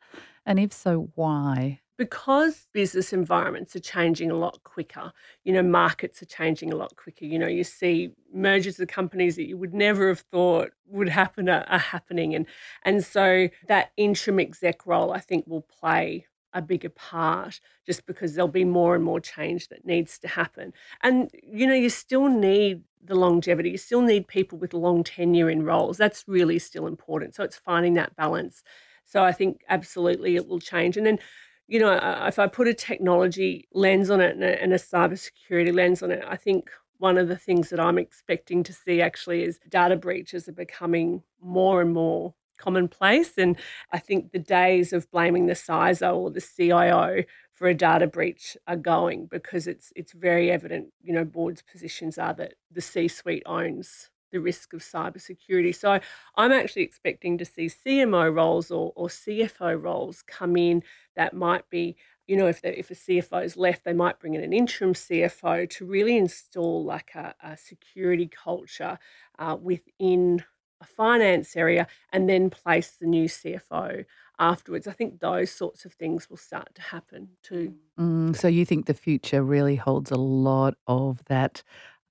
And 0.46 0.58
if 0.58 0.72
so 0.72 1.10
why 1.14 1.80
because 1.96 2.66
business 2.72 3.12
environments 3.12 3.76
are 3.76 3.80
changing 3.80 4.30
a 4.30 4.36
lot 4.36 4.62
quicker, 4.64 5.12
you 5.44 5.52
know, 5.52 5.62
markets 5.62 6.20
are 6.22 6.26
changing 6.26 6.72
a 6.72 6.76
lot 6.76 6.96
quicker. 6.96 7.24
You 7.24 7.38
know, 7.38 7.46
you 7.46 7.64
see 7.64 8.10
mergers 8.32 8.80
of 8.80 8.88
companies 8.88 9.36
that 9.36 9.46
you 9.46 9.56
would 9.56 9.74
never 9.74 10.08
have 10.08 10.20
thought 10.20 10.70
would 10.86 11.08
happen 11.08 11.48
are, 11.48 11.64
are 11.68 11.78
happening. 11.78 12.34
And 12.34 12.46
and 12.82 13.04
so 13.04 13.48
that 13.68 13.92
interim 13.96 14.40
exec 14.40 14.86
role 14.86 15.12
I 15.12 15.20
think 15.20 15.46
will 15.46 15.62
play 15.62 16.26
a 16.52 16.62
bigger 16.62 16.88
part 16.88 17.60
just 17.84 18.06
because 18.06 18.34
there'll 18.34 18.48
be 18.48 18.64
more 18.64 18.94
and 18.94 19.04
more 19.04 19.20
change 19.20 19.68
that 19.68 19.84
needs 19.84 20.18
to 20.20 20.28
happen. 20.28 20.72
And 21.02 21.30
you 21.42 21.66
know, 21.66 21.74
you 21.74 21.90
still 21.90 22.28
need 22.28 22.82
the 23.04 23.14
longevity. 23.14 23.70
You 23.70 23.78
still 23.78 24.02
need 24.02 24.28
people 24.28 24.58
with 24.58 24.72
long 24.72 25.04
tenure 25.04 25.50
in 25.50 25.64
roles. 25.64 25.98
That's 25.98 26.24
really 26.26 26.58
still 26.58 26.86
important. 26.86 27.34
So 27.34 27.44
it's 27.44 27.56
finding 27.56 27.94
that 27.94 28.16
balance. 28.16 28.62
So 29.04 29.22
I 29.22 29.32
think 29.32 29.62
absolutely 29.68 30.36
it 30.36 30.48
will 30.48 30.60
change. 30.60 30.96
And 30.96 31.06
then 31.06 31.18
you 31.66 31.80
know, 31.80 31.92
uh, 31.92 32.26
if 32.28 32.38
I 32.38 32.46
put 32.46 32.68
a 32.68 32.74
technology 32.74 33.68
lens 33.72 34.10
on 34.10 34.20
it 34.20 34.36
and 34.36 34.72
a, 34.72 34.76
cybersecurity 34.78 35.74
lens 35.74 36.02
on 36.02 36.10
it, 36.10 36.24
I 36.26 36.36
think 36.36 36.70
one 36.98 37.18
of 37.18 37.28
the 37.28 37.36
things 37.36 37.70
that 37.70 37.80
I'm 37.80 37.98
expecting 37.98 38.62
to 38.64 38.72
see 38.72 39.00
actually 39.00 39.44
is 39.44 39.58
data 39.68 39.96
breaches 39.96 40.48
are 40.48 40.52
becoming 40.52 41.22
more 41.40 41.80
and 41.80 41.92
more 41.92 42.34
commonplace. 42.58 43.36
And 43.36 43.56
I 43.92 43.98
think 43.98 44.32
the 44.32 44.38
days 44.38 44.92
of 44.92 45.10
blaming 45.10 45.46
the 45.46 45.54
CISO 45.54 46.16
or 46.16 46.30
the 46.30 46.40
CIO 46.40 47.24
for 47.52 47.68
a 47.68 47.74
data 47.74 48.06
breach 48.06 48.56
are 48.66 48.76
going 48.76 49.26
because 49.26 49.66
it's 49.66 49.92
it's 49.96 50.12
very 50.12 50.50
evident, 50.50 50.88
you 51.02 51.12
know, 51.12 51.24
boards' 51.24 51.62
positions 51.62 52.18
are 52.18 52.34
that 52.34 52.54
the 52.70 52.80
C-suite 52.80 53.44
owns 53.46 54.10
the 54.34 54.40
risk 54.40 54.74
of 54.74 54.80
cybersecurity. 54.80 55.74
So 55.74 56.00
I'm 56.34 56.52
actually 56.52 56.82
expecting 56.82 57.38
to 57.38 57.44
see 57.44 57.66
CMO 57.66 58.34
roles 58.34 58.70
or, 58.70 58.92
or 58.96 59.06
CFO 59.06 59.80
roles 59.80 60.22
come 60.22 60.56
in 60.56 60.82
that 61.16 61.32
might 61.32 61.70
be 61.70 61.96
you 62.26 62.36
know, 62.36 62.46
if 62.46 62.62
the, 62.62 62.78
if 62.78 62.90
a 62.90 62.94
CFO 62.94 63.44
is 63.44 63.54
left, 63.54 63.84
they 63.84 63.92
might 63.92 64.18
bring 64.18 64.32
in 64.32 64.42
an 64.42 64.54
interim 64.54 64.94
CFO 64.94 65.68
to 65.68 65.84
really 65.84 66.16
install 66.16 66.82
like 66.82 67.14
a, 67.14 67.34
a 67.42 67.54
security 67.54 68.26
culture 68.28 68.98
uh, 69.38 69.56
within 69.60 70.42
a 70.80 70.86
finance 70.86 71.54
area, 71.54 71.86
and 72.12 72.28
then 72.28 72.50
place 72.50 72.92
the 72.92 73.06
new 73.06 73.28
CFO 73.28 74.04
afterwards. 74.38 74.86
I 74.86 74.92
think 74.92 75.20
those 75.20 75.50
sorts 75.50 75.84
of 75.84 75.92
things 75.92 76.28
will 76.28 76.36
start 76.36 76.74
to 76.74 76.82
happen 76.82 77.28
too. 77.42 77.74
Mm, 77.98 78.36
so 78.36 78.48
you 78.48 78.64
think 78.64 78.86
the 78.86 78.94
future 78.94 79.42
really 79.42 79.76
holds 79.76 80.10
a 80.10 80.16
lot 80.16 80.74
of 80.86 81.24
that 81.26 81.62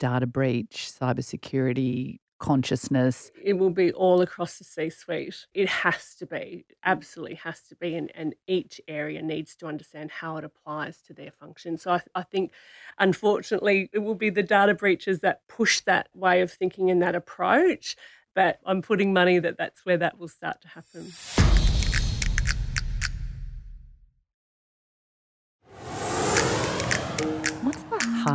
data 0.04 0.28
breach, 0.28 0.92
cybersecurity 1.00 2.20
consciousness. 2.38 3.32
It 3.42 3.54
will 3.54 3.70
be 3.70 3.94
all 3.94 4.20
across 4.20 4.58
the 4.58 4.66
C 4.66 4.90
suite. 4.90 5.46
It 5.54 5.70
has 5.70 6.14
to 6.16 6.26
be, 6.26 6.66
absolutely 6.84 7.36
has 7.36 7.62
to 7.70 7.76
be. 7.78 7.96
And, 7.96 8.12
and 8.14 8.36
each 8.46 8.82
area 8.90 9.22
needs 9.22 9.56
to 9.56 9.66
understand 9.66 10.12
how 10.12 10.36
it 10.36 10.44
applies 10.44 10.98
to 11.08 11.14
their 11.14 11.32
function. 11.32 11.78
So 11.78 11.92
I, 11.92 12.02
I 12.14 12.24
think, 12.24 12.52
unfortunately, 13.00 13.90
it 13.94 14.00
will 14.00 14.16
be 14.16 14.30
the 14.30 14.44
data 14.44 14.74
breaches 14.74 15.22
that 15.22 15.48
push 15.48 15.80
that 15.82 16.10
way 16.14 16.42
of 16.42 16.52
thinking 16.52 16.92
and 16.92 17.02
that 17.02 17.16
approach. 17.16 17.96
But 18.36 18.60
I'm 18.66 18.82
putting 18.82 19.14
money 19.14 19.40
that 19.40 19.58
that's 19.58 19.86
where 19.86 19.98
that 20.00 20.20
will 20.20 20.28
start 20.28 20.60
to 20.64 20.68
happen. 20.68 21.63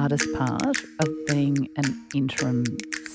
Hardest 0.08 0.32
part 0.32 0.78
of 1.00 1.08
being 1.26 1.68
an 1.76 2.06
interim 2.14 2.64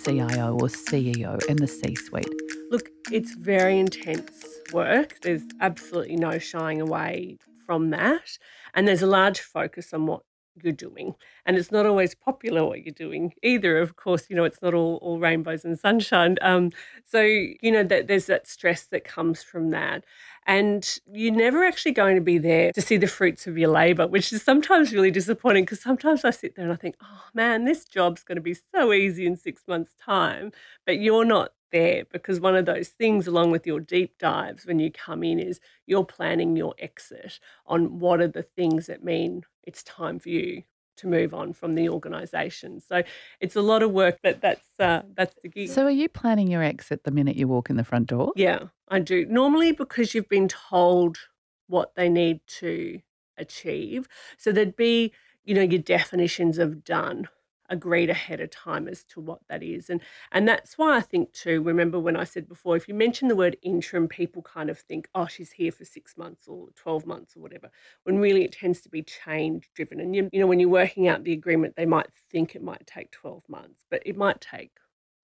CIO 0.04 0.54
or 0.54 0.68
CEO 0.68 1.44
in 1.46 1.58
the 1.58 1.68
C 1.68 1.96
suite? 1.96 2.30
Look, 2.70 2.88
it's 3.12 3.34
very 3.34 3.80
intense 3.80 4.46
work. 4.72 5.20
There's 5.24 5.42
absolutely 5.60 6.18
no 6.18 6.38
shying 6.38 6.82
away 6.82 7.40
from 7.66 7.90
that. 7.90 8.38
And 8.76 8.88
there's 8.88 9.02
a 9.02 9.08
large 9.08 9.40
focus 9.40 9.92
on 9.92 10.06
what 10.06 10.22
you're 10.62 10.72
doing. 10.72 11.16
And 11.48 11.58
it's 11.58 11.72
not 11.72 11.88
always 11.88 12.14
popular 12.14 12.64
what 12.64 12.84
you're 12.84 12.94
doing 12.94 13.34
either. 13.42 13.80
Of 13.80 13.96
course, 13.96 14.28
you 14.30 14.36
know, 14.36 14.44
it's 14.44 14.62
not 14.62 14.76
all, 14.76 15.00
all 15.02 15.18
rainbows 15.18 15.66
and 15.66 15.80
sunshine. 15.80 16.38
Um, 16.42 16.70
so, 17.06 17.22
you 17.22 17.72
know, 17.72 17.84
that 17.84 18.08
there's 18.08 18.28
that 18.28 18.48
stress 18.48 18.84
that 18.84 19.04
comes 19.04 19.42
from 19.42 19.72
that. 19.72 20.04
And 20.46 20.98
you're 21.12 21.34
never 21.34 21.64
actually 21.64 21.94
going 21.94 22.16
to 22.16 22.22
be 22.22 22.38
there 22.38 22.72
to 22.74 22.82
see 22.82 22.98
the 22.98 23.08
fruits 23.08 23.48
of 23.48 23.58
your 23.58 23.70
labor, 23.70 24.08
which 24.08 24.34
is 24.34 24.44
sometimes 24.44 24.94
really 24.94 25.12
disappointing 25.12 25.64
because 25.64 25.82
sometimes 25.82 26.26
I 26.26 26.32
sit 26.32 26.56
there 26.56 26.66
and 26.66 26.74
I 26.74 26.78
think, 26.78 26.96
oh 27.02 27.26
man, 27.34 27.66
this 27.66 27.86
job's 27.86 28.24
going 28.24 28.36
to 28.36 28.42
be 28.42 28.56
so 28.74 28.94
easy 28.94 29.26
in 29.26 29.36
six 29.36 29.64
months' 29.68 29.96
time. 30.04 30.52
But 30.86 31.00
you're 31.00 31.26
not 31.26 31.54
there 31.72 32.06
because 32.12 32.40
one 32.40 32.56
of 32.56 32.66
those 32.66 32.90
things, 32.90 33.28
along 33.28 33.52
with 33.52 33.68
your 33.68 33.80
deep 33.80 34.18
dives 34.18 34.66
when 34.66 34.80
you 34.80 34.92
come 34.92 35.24
in, 35.24 35.40
is 35.40 35.60
you're 35.86 36.06
planning 36.06 36.56
your 36.56 36.74
exit 36.80 37.40
on 37.66 38.00
what 38.00 38.22
are 38.22 38.28
the 38.28 38.44
things 38.44 38.88
that 38.88 39.04
mean 39.04 39.44
it's 39.64 39.84
time 39.84 40.20
for 40.20 40.30
you 40.30 40.64
to 40.96 41.08
move 41.08 41.34
on 41.34 41.54
from 41.54 41.74
the 41.74 41.90
organisation. 41.90 42.80
So 42.80 43.04
it's 43.40 43.56
a 43.56 43.62
lot 43.62 43.84
of 43.84 43.92
work, 43.92 44.20
but 44.22 44.42
that's 44.42 44.68
uh, 44.80 45.02
that's 45.16 45.36
the 45.42 45.50
gig. 45.50 45.70
So 45.70 45.86
are 45.86 45.92
you 45.92 46.08
planning 46.08 46.48
your 46.48 46.64
exit 46.64 47.04
the 47.04 47.12
minute 47.12 47.36
you 47.36 47.48
walk 47.48 47.70
in 47.70 47.78
the 47.78 47.84
front 47.84 48.08
door? 48.08 48.32
Yeah, 48.36 48.66
I 48.94 49.00
do. 49.00 49.26
Normally 49.26 49.72
because 49.72 50.14
you've 50.14 50.30
been 50.30 50.48
told 50.48 51.18
what 51.66 51.96
they 51.96 52.10
need 52.10 52.42
to 52.60 53.00
achieve. 53.40 54.08
So 54.38 54.52
there'd 54.52 54.76
be, 54.76 55.12
you 55.44 55.56
know, 55.56 55.64
your 55.64 55.82
definitions 55.82 56.60
of 56.60 56.84
done 56.84 57.28
agreed 57.70 58.12
ahead 58.12 58.40
of 58.40 58.52
time 58.52 58.88
as 58.88 59.04
to 59.06 59.20
what 59.20 59.40
that 59.50 59.64
is. 59.64 59.90
And 59.90 60.00
and 60.32 60.48
that's 60.48 60.78
why 60.78 60.96
I 60.96 61.02
think 61.02 61.34
too, 61.34 61.64
remember 61.64 62.00
when 62.00 62.16
I 62.16 62.24
said 62.24 62.48
before, 62.48 62.76
if 62.76 62.88
you 62.88 62.94
mention 62.94 63.30
the 63.30 63.36
word 63.36 63.58
interim, 63.64 64.08
people 64.08 64.44
kind 64.44 64.70
of 64.70 64.78
think, 64.78 65.08
oh, 65.16 65.26
she's 65.26 65.54
here 65.54 65.72
for 65.72 65.86
six 65.86 66.16
months 66.16 66.48
or 66.48 66.68
12 66.76 67.08
months 67.08 67.36
or 67.36 67.40
whatever, 67.40 67.72
when 68.04 68.20
really 68.20 68.44
it 68.44 68.52
tends 68.52 68.80
to 68.82 68.90
be 68.90 69.02
change 69.02 69.72
driven. 69.74 70.02
And 70.02 70.16
you, 70.16 70.30
you 70.32 70.40
know, 70.40 70.46
when 70.46 70.60
you're 70.60 70.70
working 70.70 71.08
out 71.08 71.24
the 71.24 71.34
agreement, 71.34 71.76
they 71.76 71.88
might 71.88 72.14
think 72.30 72.54
it 72.56 72.62
might 72.62 72.86
take 72.86 73.10
12 73.12 73.42
months, 73.50 73.86
but 73.90 74.04
it 74.06 74.16
might 74.16 74.40
take 74.40 74.74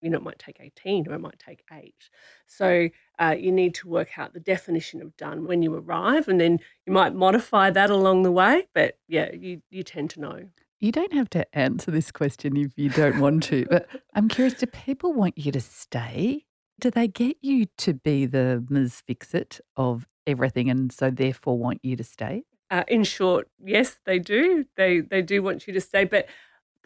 you 0.01 0.10
know, 0.10 0.18
it 0.18 0.24
might 0.24 0.39
take 0.39 0.58
18 0.60 1.08
or 1.08 1.13
it 1.13 1.20
might 1.20 1.39
take 1.39 1.63
eight. 1.72 2.10
So 2.48 2.89
uh, 3.20 3.36
you 3.38 3.51
need 3.51 3.75
to 3.75 3.88
work 3.88 4.18
out 4.18 4.34
the 4.34 4.39
definition 4.39 5.01
of 5.01 5.15
done 5.18 5.46
when 5.46 5.62
you 5.62 5.74
arrive, 5.75 6.27
and 6.27 6.39
then 6.39 6.60
you 6.86 6.94
might 6.94 7.13
modify 7.13 7.70
that 7.72 7.89
along 7.89 8.24
the 8.24 8.32
way. 8.32 8.68
But 8.74 8.98
yeah, 9.08 9.29
you, 9.34 9.62
you 9.70 9.84
tend 9.84 10.10
to 10.12 10.22
know. 10.22 10.50
You 10.79 10.94
don't 10.94 11.13
have 11.13 11.29
to 11.32 11.46
answer 11.58 11.91
this 11.91 12.12
question 12.12 12.56
if 12.56 12.72
you 12.77 12.89
don't 12.89 13.20
want 13.20 13.44
to, 13.44 13.65
but 13.70 13.89
I'm 14.15 14.29
curious 14.29 14.53
do 14.53 14.65
people 14.65 15.12
want 15.13 15.38
you 15.38 15.51
to 15.51 15.60
stay? 15.60 16.46
Do 16.79 16.89
they 16.89 17.10
get 17.10 17.36
you 17.41 17.65
to 17.79 17.94
be 17.94 18.25
the 18.25 18.65
Ms. 18.70 19.03
Fix 19.06 19.34
It 19.34 19.60
of 19.75 20.08
everything 20.25 20.70
and 20.70 20.91
so 20.91 21.10
therefore 21.12 21.58
want 21.58 21.79
you 21.84 21.98
to 21.98 22.03
stay? 22.03 22.44
Uh, 22.72 22.84
in 22.88 23.03
short, 23.03 23.50
yes, 23.62 23.98
they 24.06 24.20
do. 24.20 24.65
They 24.77 25.01
they 25.01 25.22
do 25.22 25.41
want 25.41 25.68
you 25.68 25.74
to 25.74 25.82
stay, 25.82 26.06
but 26.06 26.27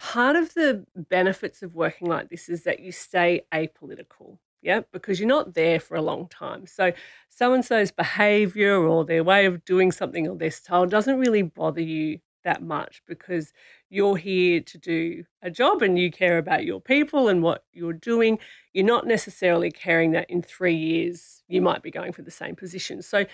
part 0.03 0.35
of 0.35 0.53
the 0.53 0.85
benefits 0.95 1.63
of 1.63 1.73
working 1.75 2.09
like 2.09 2.29
this 2.29 2.49
is 2.49 2.63
that 2.65 2.81
you 2.81 2.91
stay 2.91 3.41
apolitical. 3.53 4.37
Yeah, 4.61 4.81
because 4.91 5.17
you're 5.19 5.27
not 5.27 5.53
there 5.53 5.79
for 5.79 5.95
a 5.95 6.01
long 6.01 6.27
time. 6.27 6.67
So 6.67 6.91
so 7.29 7.53
and 7.53 7.63
so's 7.65 7.91
behavior 7.91 8.75
or 8.85 9.05
their 9.05 9.23
way 9.23 9.45
of 9.45 9.63
doing 9.65 9.91
something 9.91 10.27
or 10.27 10.35
their 10.35 10.51
style 10.51 10.85
doesn't 10.85 11.19
really 11.19 11.41
bother 11.41 11.81
you 11.81 12.19
that 12.43 12.61
much 12.61 13.01
because 13.07 13.53
you're 13.89 14.17
here 14.17 14.59
to 14.59 14.77
do 14.77 15.23
a 15.41 15.49
job 15.49 15.81
and 15.81 15.97
you 15.97 16.11
care 16.11 16.37
about 16.37 16.65
your 16.65 16.81
people 16.81 17.29
and 17.29 17.41
what 17.41 17.63
you're 17.71 17.93
doing. 17.93 18.37
You're 18.73 18.85
not 18.85 19.07
necessarily 19.07 19.71
caring 19.71 20.11
that 20.11 20.29
in 20.29 20.41
three 20.41 20.75
years 20.75 21.43
you 21.47 21.61
might 21.61 21.81
be 21.81 21.91
going 21.91 22.11
for 22.11 22.23
the 22.23 22.31
same 22.31 22.55
position. 22.55 23.01
So 23.01 23.25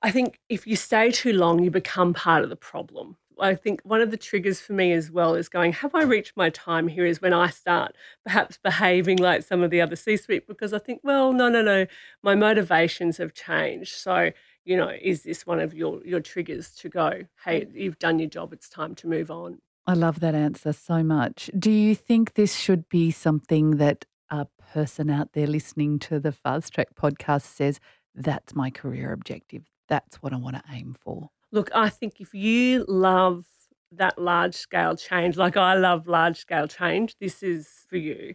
I 0.00 0.12
think 0.12 0.38
if 0.48 0.64
you 0.66 0.76
stay 0.76 1.10
too 1.10 1.32
long, 1.32 1.62
you 1.62 1.70
become 1.72 2.14
part 2.14 2.44
of 2.44 2.50
the 2.50 2.56
problem. 2.56 3.16
I 3.38 3.54
think 3.54 3.80
one 3.82 4.00
of 4.00 4.10
the 4.10 4.16
triggers 4.16 4.60
for 4.60 4.72
me 4.72 4.92
as 4.92 5.10
well 5.10 5.34
is 5.34 5.48
going, 5.48 5.72
have 5.74 5.94
I 5.94 6.02
reached 6.02 6.36
my 6.36 6.50
time 6.50 6.88
here? 6.88 7.04
Is 7.04 7.20
when 7.20 7.32
I 7.32 7.50
start 7.50 7.94
perhaps 8.24 8.58
behaving 8.62 9.18
like 9.18 9.42
some 9.42 9.62
of 9.62 9.70
the 9.70 9.80
other 9.80 9.96
C 9.96 10.16
suite 10.16 10.46
because 10.46 10.72
I 10.72 10.78
think, 10.78 11.00
well, 11.02 11.32
no, 11.32 11.48
no, 11.48 11.62
no, 11.62 11.86
my 12.22 12.34
motivations 12.34 13.18
have 13.18 13.34
changed. 13.34 13.94
So 13.94 14.30
you 14.64 14.76
know, 14.76 14.92
is 15.00 15.22
this 15.22 15.46
one 15.46 15.60
of 15.60 15.74
your 15.74 16.04
your 16.04 16.20
triggers 16.20 16.70
to 16.76 16.88
go, 16.88 17.24
hey, 17.44 17.62
mm. 17.62 17.74
you've 17.74 17.98
done 17.98 18.18
your 18.18 18.28
job, 18.28 18.52
it's 18.52 18.68
time 18.68 18.94
to 18.96 19.08
move 19.08 19.30
on? 19.30 19.58
I 19.86 19.94
love 19.94 20.20
that 20.20 20.34
answer 20.34 20.72
so 20.72 21.02
much. 21.02 21.50
Do 21.58 21.70
you 21.70 21.94
think 21.94 22.34
this 22.34 22.54
should 22.54 22.88
be 22.88 23.10
something 23.10 23.78
that 23.78 24.04
a 24.30 24.46
person 24.72 25.10
out 25.10 25.32
there 25.32 25.46
listening 25.46 25.98
to 25.98 26.20
the 26.20 26.32
Fast 26.32 26.72
Track 26.72 26.94
podcast 26.94 27.42
says, 27.42 27.80
that's 28.14 28.54
my 28.54 28.70
career 28.70 29.12
objective. 29.12 29.64
That's 29.88 30.22
what 30.22 30.32
I 30.32 30.36
want 30.36 30.56
to 30.56 30.62
aim 30.72 30.96
for? 30.98 31.30
Look, 31.52 31.70
I 31.74 31.88
think 31.90 32.20
if 32.20 32.34
you 32.34 32.84
love 32.88 33.44
that 33.92 34.18
large 34.18 34.54
scale 34.54 34.96
change, 34.96 35.36
like 35.36 35.56
I 35.56 35.74
love 35.74 36.08
large 36.08 36.38
scale 36.38 36.66
change, 36.66 37.16
this 37.20 37.42
is 37.42 37.86
for 37.88 37.96
you 37.96 38.34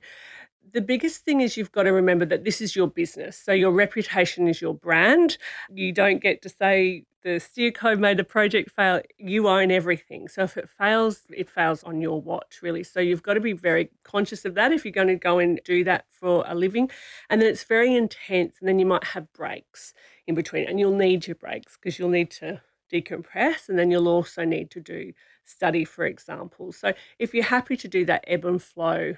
the 0.73 0.81
biggest 0.81 1.23
thing 1.23 1.41
is 1.41 1.57
you've 1.57 1.71
got 1.71 1.83
to 1.83 1.91
remember 1.91 2.25
that 2.25 2.43
this 2.43 2.61
is 2.61 2.75
your 2.75 2.87
business. 2.87 3.37
So 3.37 3.51
your 3.51 3.71
reputation 3.71 4.47
is 4.47 4.61
your 4.61 4.73
brand. 4.73 5.37
You 5.73 5.91
don't 5.91 6.21
get 6.21 6.41
to 6.41 6.49
say 6.49 7.05
the 7.23 7.41
steerco 7.41 7.97
made 7.97 8.19
a 8.19 8.23
project 8.23 8.71
fail. 8.71 9.01
You 9.17 9.47
own 9.47 9.71
everything. 9.71 10.27
So 10.27 10.43
if 10.43 10.57
it 10.57 10.69
fails, 10.69 11.21
it 11.29 11.49
fails 11.49 11.83
on 11.83 12.01
your 12.01 12.21
watch, 12.21 12.59
really. 12.61 12.83
So 12.83 12.99
you've 12.99 13.23
got 13.23 13.35
to 13.35 13.39
be 13.39 13.53
very 13.53 13.91
conscious 14.03 14.45
of 14.45 14.55
that 14.55 14.71
if 14.71 14.85
you're 14.85 14.91
going 14.91 15.07
to 15.07 15.15
go 15.15 15.39
and 15.39 15.59
do 15.63 15.83
that 15.85 16.05
for 16.09 16.43
a 16.47 16.55
living. 16.55 16.89
And 17.29 17.41
then 17.41 17.49
it's 17.49 17.63
very 17.63 17.95
intense. 17.95 18.57
And 18.59 18.67
then 18.67 18.79
you 18.79 18.85
might 18.85 19.05
have 19.05 19.31
breaks 19.33 19.93
in 20.25 20.35
between. 20.35 20.67
And 20.67 20.79
you'll 20.79 20.95
need 20.95 21.27
your 21.27 21.35
breaks 21.35 21.77
because 21.77 21.97
you'll 21.97 22.09
need 22.09 22.31
to 22.31 22.61
decompress. 22.91 23.69
And 23.69 23.77
then 23.77 23.91
you'll 23.91 24.07
also 24.07 24.43
need 24.45 24.71
to 24.71 24.79
do 24.79 25.13
study, 25.45 25.85
for 25.85 26.05
example. 26.05 26.71
So 26.71 26.93
if 27.19 27.33
you're 27.33 27.43
happy 27.43 27.77
to 27.77 27.87
do 27.87 28.05
that 28.05 28.23
ebb 28.27 28.45
and 28.45 28.61
flow 28.61 29.15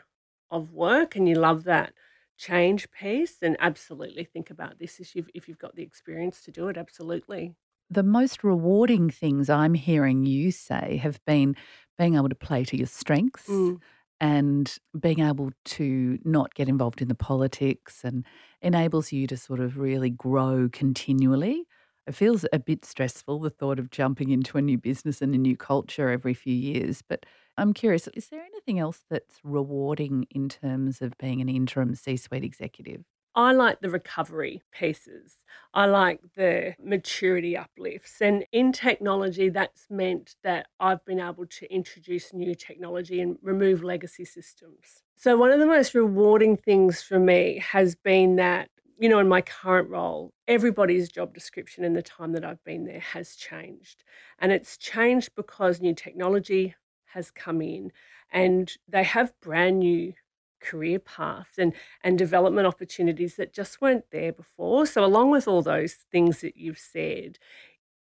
of 0.52 0.74
work 0.74 1.16
and 1.16 1.28
you 1.28 1.36
love 1.36 1.64
that 1.66 1.94
change 2.38 2.90
piece, 2.92 3.36
then 3.36 3.58
absolutely 3.60 4.24
think 4.24 4.50
about 4.50 4.80
this 4.80 5.00
if 5.00 5.16
you've, 5.16 5.30
if 5.34 5.48
you've 5.48 5.60
got 5.60 5.76
the 5.76 5.84
experience 5.84 6.42
to 6.42 6.52
do 6.52 6.68
it. 6.70 6.78
Absolutely. 6.78 7.56
The 7.90 8.04
most 8.04 8.44
rewarding 8.44 9.10
things 9.10 9.50
I'm 9.50 9.74
hearing 9.74 10.26
you 10.26 10.52
say 10.52 11.00
have 11.04 11.20
been 11.26 11.56
being 11.98 12.16
able 12.16 12.30
to 12.30 12.36
play 12.36 12.64
to 12.66 12.78
your 12.78 12.88
strengths. 12.88 13.48
Mm. 13.48 13.80
And 14.22 14.78
being 15.00 15.22
able 15.22 15.52
to 15.64 16.20
not 16.26 16.54
get 16.54 16.68
involved 16.68 17.02
in 17.02 17.08
the 17.08 17.16
politics 17.16 18.02
and 18.04 18.26
enables 18.62 19.14
you 19.14 19.28
to 19.28 19.38
sort 19.38 19.62
of 19.62 19.78
really 19.78 20.10
grow 20.10 20.68
continually. 20.70 21.68
It 22.08 22.14
feels 22.16 22.46
a 22.52 22.60
bit 22.60 22.86
stressful, 22.86 23.40
the 23.40 23.50
thought 23.50 23.78
of 23.80 23.92
jumping 23.92 24.32
into 24.32 24.58
a 24.58 24.62
new 24.62 24.78
business 24.78 25.22
and 25.22 25.34
a 25.36 25.38
new 25.38 25.56
culture 25.56 26.10
every 26.10 26.34
few 26.34 26.54
years. 26.54 27.02
But 27.02 27.26
I'm 27.58 27.74
curious, 27.74 28.08
is 28.10 28.30
there 28.30 28.42
anything 28.42 28.80
else 28.80 29.04
that's 29.10 29.40
rewarding 29.44 30.26
in 30.32 30.50
terms 30.50 31.02
of 31.02 31.18
being 31.18 31.40
an 31.42 31.50
interim 31.50 31.94
C 31.96 32.18
suite 32.18 32.44
executive? 32.44 33.04
I 33.36 33.52
like 33.54 33.80
the 33.80 33.90
recovery 33.90 34.62
pieces. 34.72 35.46
I 35.74 35.86
like 35.86 36.20
the 36.36 36.76
maturity 36.80 37.56
uplifts. 37.56 38.22
And 38.22 38.46
in 38.52 38.72
technology, 38.72 39.50
that's 39.50 39.88
meant 39.90 40.36
that 40.44 40.68
I've 40.80 41.06
been 41.06 41.20
able 41.20 41.46
to 41.46 41.72
introduce 41.74 42.34
new 42.34 42.56
technology 42.56 43.22
and 43.22 43.38
remove 43.42 43.84
legacy 43.84 44.26
systems. 44.26 45.04
So, 45.16 45.38
one 45.38 45.52
of 45.52 45.60
the 45.60 45.68
most 45.68 45.94
rewarding 45.94 46.58
things 46.58 47.02
for 47.04 47.20
me 47.20 47.60
has 47.60 47.96
been 47.96 48.38
that, 48.38 48.70
you 49.00 49.08
know, 49.08 49.20
in 49.20 49.30
my 49.30 49.42
current 49.42 49.90
role, 49.90 50.34
everybody's 50.48 51.10
job 51.10 51.34
description 51.34 51.86
in 51.86 51.94
the 51.94 52.02
time 52.02 52.34
that 52.34 52.44
I've 52.44 52.64
been 52.66 52.86
there 52.86 53.00
has 53.00 53.36
changed. 53.36 54.04
And 54.40 54.52
it's 54.52 54.78
changed 54.78 55.32
because 55.36 55.80
new 55.80 55.96
technology 55.96 56.76
has 57.14 57.32
come 57.32 57.62
in 57.62 57.92
and 58.32 58.72
they 58.88 59.04
have 59.04 59.40
brand 59.40 59.80
new 59.80 60.14
career 60.60 61.00
paths 61.00 61.58
and 61.58 61.74
and 62.04 62.18
development 62.18 62.68
opportunities 62.68 63.38
that 63.38 63.54
just 63.54 63.80
weren't 63.80 64.04
there 64.12 64.34
before 64.34 64.86
so 64.86 65.06
along 65.06 65.32
with 65.32 65.48
all 65.48 65.62
those 65.62 65.94
things 66.12 66.42
that 66.42 66.58
you've 66.58 66.78
said 66.78 67.40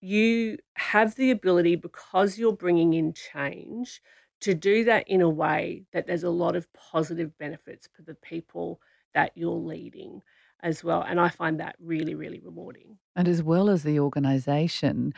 you 0.00 0.58
have 0.74 1.14
the 1.14 1.30
ability 1.30 1.76
because 1.76 2.36
you're 2.36 2.52
bringing 2.52 2.94
in 2.94 3.12
change 3.12 4.02
to 4.40 4.54
do 4.54 4.82
that 4.82 5.06
in 5.06 5.20
a 5.20 5.30
way 5.30 5.84
that 5.92 6.08
there's 6.08 6.24
a 6.24 6.30
lot 6.30 6.56
of 6.56 6.72
positive 6.72 7.36
benefits 7.38 7.88
for 7.94 8.02
the 8.02 8.14
people 8.14 8.80
that 9.14 9.30
you're 9.36 9.52
leading 9.52 10.20
as 10.62 10.82
well 10.82 11.02
and 11.02 11.20
i 11.20 11.28
find 11.28 11.60
that 11.60 11.76
really 11.80 12.14
really 12.14 12.40
rewarding 12.40 12.98
and 13.16 13.28
as 13.28 13.42
well 13.42 13.68
as 13.70 13.82
the 13.82 13.98
organization 13.98 15.12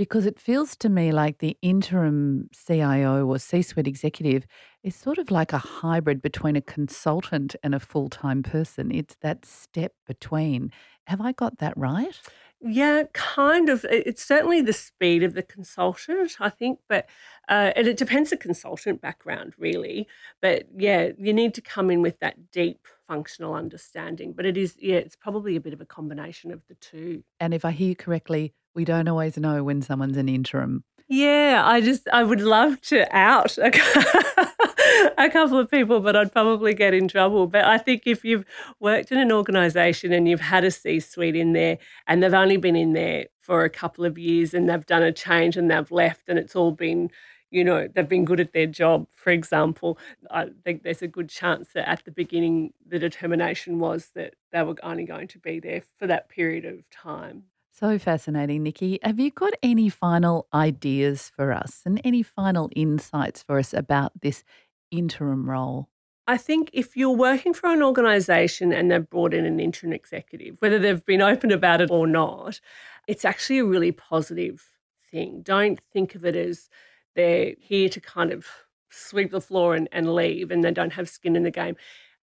because 0.00 0.24
it 0.24 0.40
feels 0.40 0.76
to 0.76 0.88
me 0.88 1.12
like 1.12 1.40
the 1.40 1.58
interim 1.60 2.48
CIO 2.54 3.26
or 3.26 3.38
C 3.38 3.60
suite 3.60 3.86
executive 3.86 4.46
is 4.82 4.96
sort 4.96 5.18
of 5.18 5.30
like 5.30 5.52
a 5.52 5.58
hybrid 5.58 6.22
between 6.22 6.56
a 6.56 6.62
consultant 6.62 7.54
and 7.62 7.74
a 7.74 7.80
full 7.80 8.08
time 8.08 8.42
person. 8.42 8.90
It's 8.90 9.16
that 9.20 9.44
step 9.44 9.92
between. 10.06 10.72
Have 11.06 11.20
I 11.20 11.32
got 11.32 11.58
that 11.58 11.76
right? 11.76 12.18
Yeah, 12.62 13.02
kind 13.12 13.68
of. 13.68 13.84
It's 13.90 14.24
certainly 14.24 14.62
the 14.62 14.72
speed 14.72 15.22
of 15.22 15.34
the 15.34 15.42
consultant, 15.42 16.34
I 16.40 16.48
think, 16.48 16.78
but 16.88 17.06
uh, 17.50 17.72
and 17.76 17.86
it 17.86 17.98
depends 17.98 18.30
the 18.30 18.38
consultant 18.38 19.02
background, 19.02 19.52
really. 19.58 20.08
But 20.40 20.66
yeah, 20.78 21.10
you 21.18 21.34
need 21.34 21.52
to 21.54 21.60
come 21.60 21.90
in 21.90 22.00
with 22.00 22.20
that 22.20 22.50
deep 22.50 22.86
functional 23.10 23.54
understanding. 23.54 24.32
But 24.32 24.46
it 24.46 24.56
is, 24.56 24.76
yeah, 24.78 24.98
it's 24.98 25.16
probably 25.16 25.56
a 25.56 25.60
bit 25.60 25.72
of 25.72 25.80
a 25.80 25.84
combination 25.84 26.52
of 26.52 26.62
the 26.68 26.76
two. 26.76 27.24
And 27.40 27.52
if 27.52 27.64
I 27.64 27.72
hear 27.72 27.88
you 27.88 27.96
correctly, 27.96 28.54
we 28.72 28.84
don't 28.84 29.08
always 29.08 29.36
know 29.36 29.64
when 29.64 29.82
someone's 29.82 30.16
an 30.16 30.28
interim. 30.28 30.84
Yeah, 31.08 31.62
I 31.64 31.80
just 31.80 32.06
I 32.12 32.22
would 32.22 32.40
love 32.40 32.80
to 32.82 33.04
out 33.10 33.58
a, 33.58 33.66
a 35.18 35.28
couple 35.28 35.58
of 35.58 35.68
people, 35.68 35.98
but 35.98 36.14
I'd 36.14 36.30
probably 36.30 36.72
get 36.72 36.94
in 36.94 37.08
trouble. 37.08 37.48
But 37.48 37.64
I 37.64 37.78
think 37.78 38.02
if 38.06 38.24
you've 38.24 38.44
worked 38.78 39.10
in 39.10 39.18
an 39.18 39.32
organisation 39.32 40.12
and 40.12 40.28
you've 40.28 40.40
had 40.40 40.62
a 40.62 40.70
C-suite 40.70 41.34
in 41.34 41.52
there, 41.52 41.78
and 42.06 42.22
they've 42.22 42.32
only 42.32 42.58
been 42.58 42.76
in 42.76 42.92
there 42.92 43.26
for 43.40 43.64
a 43.64 43.70
couple 43.70 44.04
of 44.04 44.18
years, 44.18 44.54
and 44.54 44.68
they've 44.68 44.86
done 44.86 45.02
a 45.02 45.10
change 45.10 45.56
and 45.56 45.68
they've 45.68 45.90
left, 45.90 46.28
and 46.28 46.38
it's 46.38 46.54
all 46.54 46.70
been 46.70 47.10
you 47.50 47.64
know, 47.64 47.88
they've 47.88 48.08
been 48.08 48.24
good 48.24 48.40
at 48.40 48.52
their 48.52 48.66
job, 48.66 49.06
for 49.14 49.30
example, 49.30 49.98
I 50.30 50.48
think 50.64 50.82
there's 50.82 51.02
a 51.02 51.08
good 51.08 51.28
chance 51.28 51.70
that 51.74 51.88
at 51.88 52.04
the 52.04 52.10
beginning 52.10 52.72
the 52.86 52.98
determination 52.98 53.78
was 53.78 54.10
that 54.14 54.34
they 54.52 54.62
were 54.62 54.76
only 54.82 55.04
going 55.04 55.28
to 55.28 55.38
be 55.38 55.60
there 55.60 55.82
for 55.98 56.06
that 56.06 56.28
period 56.28 56.64
of 56.64 56.88
time. 56.90 57.44
So 57.72 57.98
fascinating, 57.98 58.62
Nicki. 58.62 58.98
Have 59.02 59.18
you 59.18 59.30
got 59.30 59.54
any 59.62 59.88
final 59.88 60.46
ideas 60.52 61.32
for 61.34 61.52
us 61.52 61.82
and 61.86 62.00
any 62.04 62.22
final 62.22 62.68
insights 62.76 63.42
for 63.42 63.58
us 63.58 63.72
about 63.72 64.12
this 64.20 64.44
interim 64.90 65.48
role? 65.48 65.88
I 66.26 66.36
think 66.36 66.70
if 66.72 66.96
you're 66.96 67.10
working 67.10 67.54
for 67.54 67.72
an 67.72 67.82
organisation 67.82 68.72
and 68.72 68.90
they've 68.90 69.08
brought 69.08 69.34
in 69.34 69.46
an 69.46 69.58
interim 69.58 69.92
executive, 69.92 70.56
whether 70.60 70.78
they've 70.78 71.04
been 71.04 71.22
open 71.22 71.50
about 71.50 71.80
it 71.80 71.90
or 71.90 72.06
not, 72.06 72.60
it's 73.08 73.24
actually 73.24 73.58
a 73.58 73.64
really 73.64 73.92
positive 73.92 74.62
thing. 75.10 75.42
Don't 75.42 75.80
think 75.80 76.14
of 76.14 76.24
it 76.24 76.36
as 76.36 76.68
they're 77.14 77.54
here 77.58 77.88
to 77.88 78.00
kind 78.00 78.32
of 78.32 78.46
sweep 78.90 79.30
the 79.30 79.40
floor 79.40 79.74
and, 79.74 79.88
and 79.92 80.14
leave 80.14 80.50
and 80.50 80.64
they 80.64 80.72
don't 80.72 80.92
have 80.92 81.08
skin 81.08 81.36
in 81.36 81.44
the 81.44 81.50
game 81.50 81.76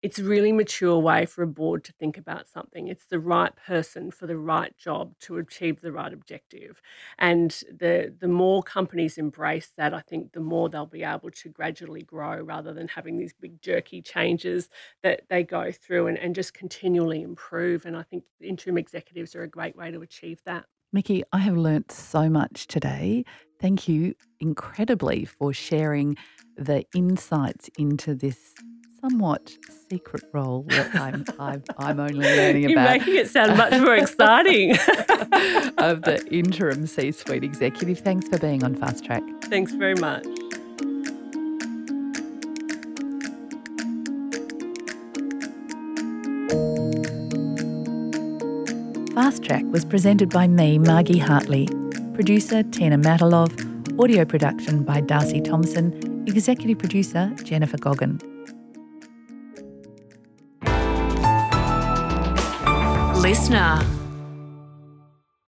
it's 0.00 0.20
a 0.20 0.24
really 0.24 0.52
mature 0.52 0.96
way 0.98 1.26
for 1.26 1.42
a 1.42 1.46
board 1.46 1.82
to 1.82 1.92
think 1.92 2.16
about 2.16 2.48
something. 2.48 2.86
It's 2.86 3.06
the 3.06 3.18
right 3.18 3.54
person 3.56 4.12
for 4.12 4.28
the 4.28 4.36
right 4.36 4.76
job 4.78 5.14
to 5.22 5.38
achieve 5.38 5.80
the 5.80 5.90
right 5.90 6.12
objective. 6.12 6.80
And 7.18 7.50
the 7.68 8.14
the 8.16 8.28
more 8.28 8.62
companies 8.62 9.18
embrace 9.18 9.72
that, 9.76 9.92
I 9.92 10.00
think 10.00 10.32
the 10.32 10.40
more 10.40 10.68
they'll 10.68 10.86
be 10.86 11.02
able 11.02 11.32
to 11.32 11.48
gradually 11.48 12.02
grow 12.02 12.40
rather 12.40 12.72
than 12.72 12.86
having 12.88 13.18
these 13.18 13.32
big 13.32 13.60
jerky 13.60 14.00
changes 14.00 14.68
that 15.02 15.22
they 15.28 15.42
go 15.42 15.72
through 15.72 16.06
and, 16.06 16.18
and 16.18 16.34
just 16.34 16.54
continually 16.54 17.22
improve. 17.22 17.84
And 17.84 17.96
I 17.96 18.02
think 18.04 18.22
interim 18.40 18.78
executives 18.78 19.34
are 19.34 19.42
a 19.42 19.48
great 19.48 19.74
way 19.74 19.90
to 19.90 20.00
achieve 20.02 20.40
that. 20.46 20.66
Nicki, 20.92 21.22
I 21.32 21.38
have 21.38 21.56
learnt 21.56 21.92
so 21.92 22.30
much 22.30 22.66
today. 22.66 23.24
Thank 23.60 23.88
you 23.88 24.14
incredibly 24.40 25.24
for 25.24 25.52
sharing 25.52 26.16
the 26.56 26.84
insights 26.94 27.68
into 27.78 28.14
this 28.14 28.54
somewhat 29.00 29.56
secret 29.90 30.24
role 30.32 30.64
that 30.68 30.94
I'm, 30.94 31.24
I'm, 31.38 31.62
I'm 31.76 32.00
only 32.00 32.26
learning 32.26 32.62
You're 32.62 32.72
about. 32.72 32.90
You're 32.90 32.98
making 32.98 33.16
it 33.16 33.30
sound 33.30 33.56
much 33.56 33.80
more 33.80 33.96
exciting. 33.96 34.72
of 35.78 36.02
the 36.02 36.26
interim 36.30 36.86
C 36.86 37.12
suite 37.12 37.44
executive. 37.44 37.98
Thanks 38.00 38.28
for 38.28 38.38
being 38.38 38.64
on 38.64 38.74
Fast 38.74 39.04
Track. 39.04 39.22
Thanks 39.44 39.72
very 39.72 39.94
much. 39.94 40.26
Fast 49.28 49.44
Track 49.44 49.64
was 49.66 49.84
presented 49.84 50.30
by 50.30 50.46
me, 50.48 50.78
Margie 50.78 51.18
Hartley, 51.18 51.68
producer 52.14 52.62
Tina 52.62 52.96
Matalov, 52.96 53.52
audio 54.02 54.24
production 54.24 54.82
by 54.84 55.02
Darcy 55.02 55.42
Thompson, 55.42 55.92
executive 56.26 56.78
producer 56.78 57.30
Jennifer 57.44 57.76
Goggin. 57.76 58.18
Listener 63.20 63.84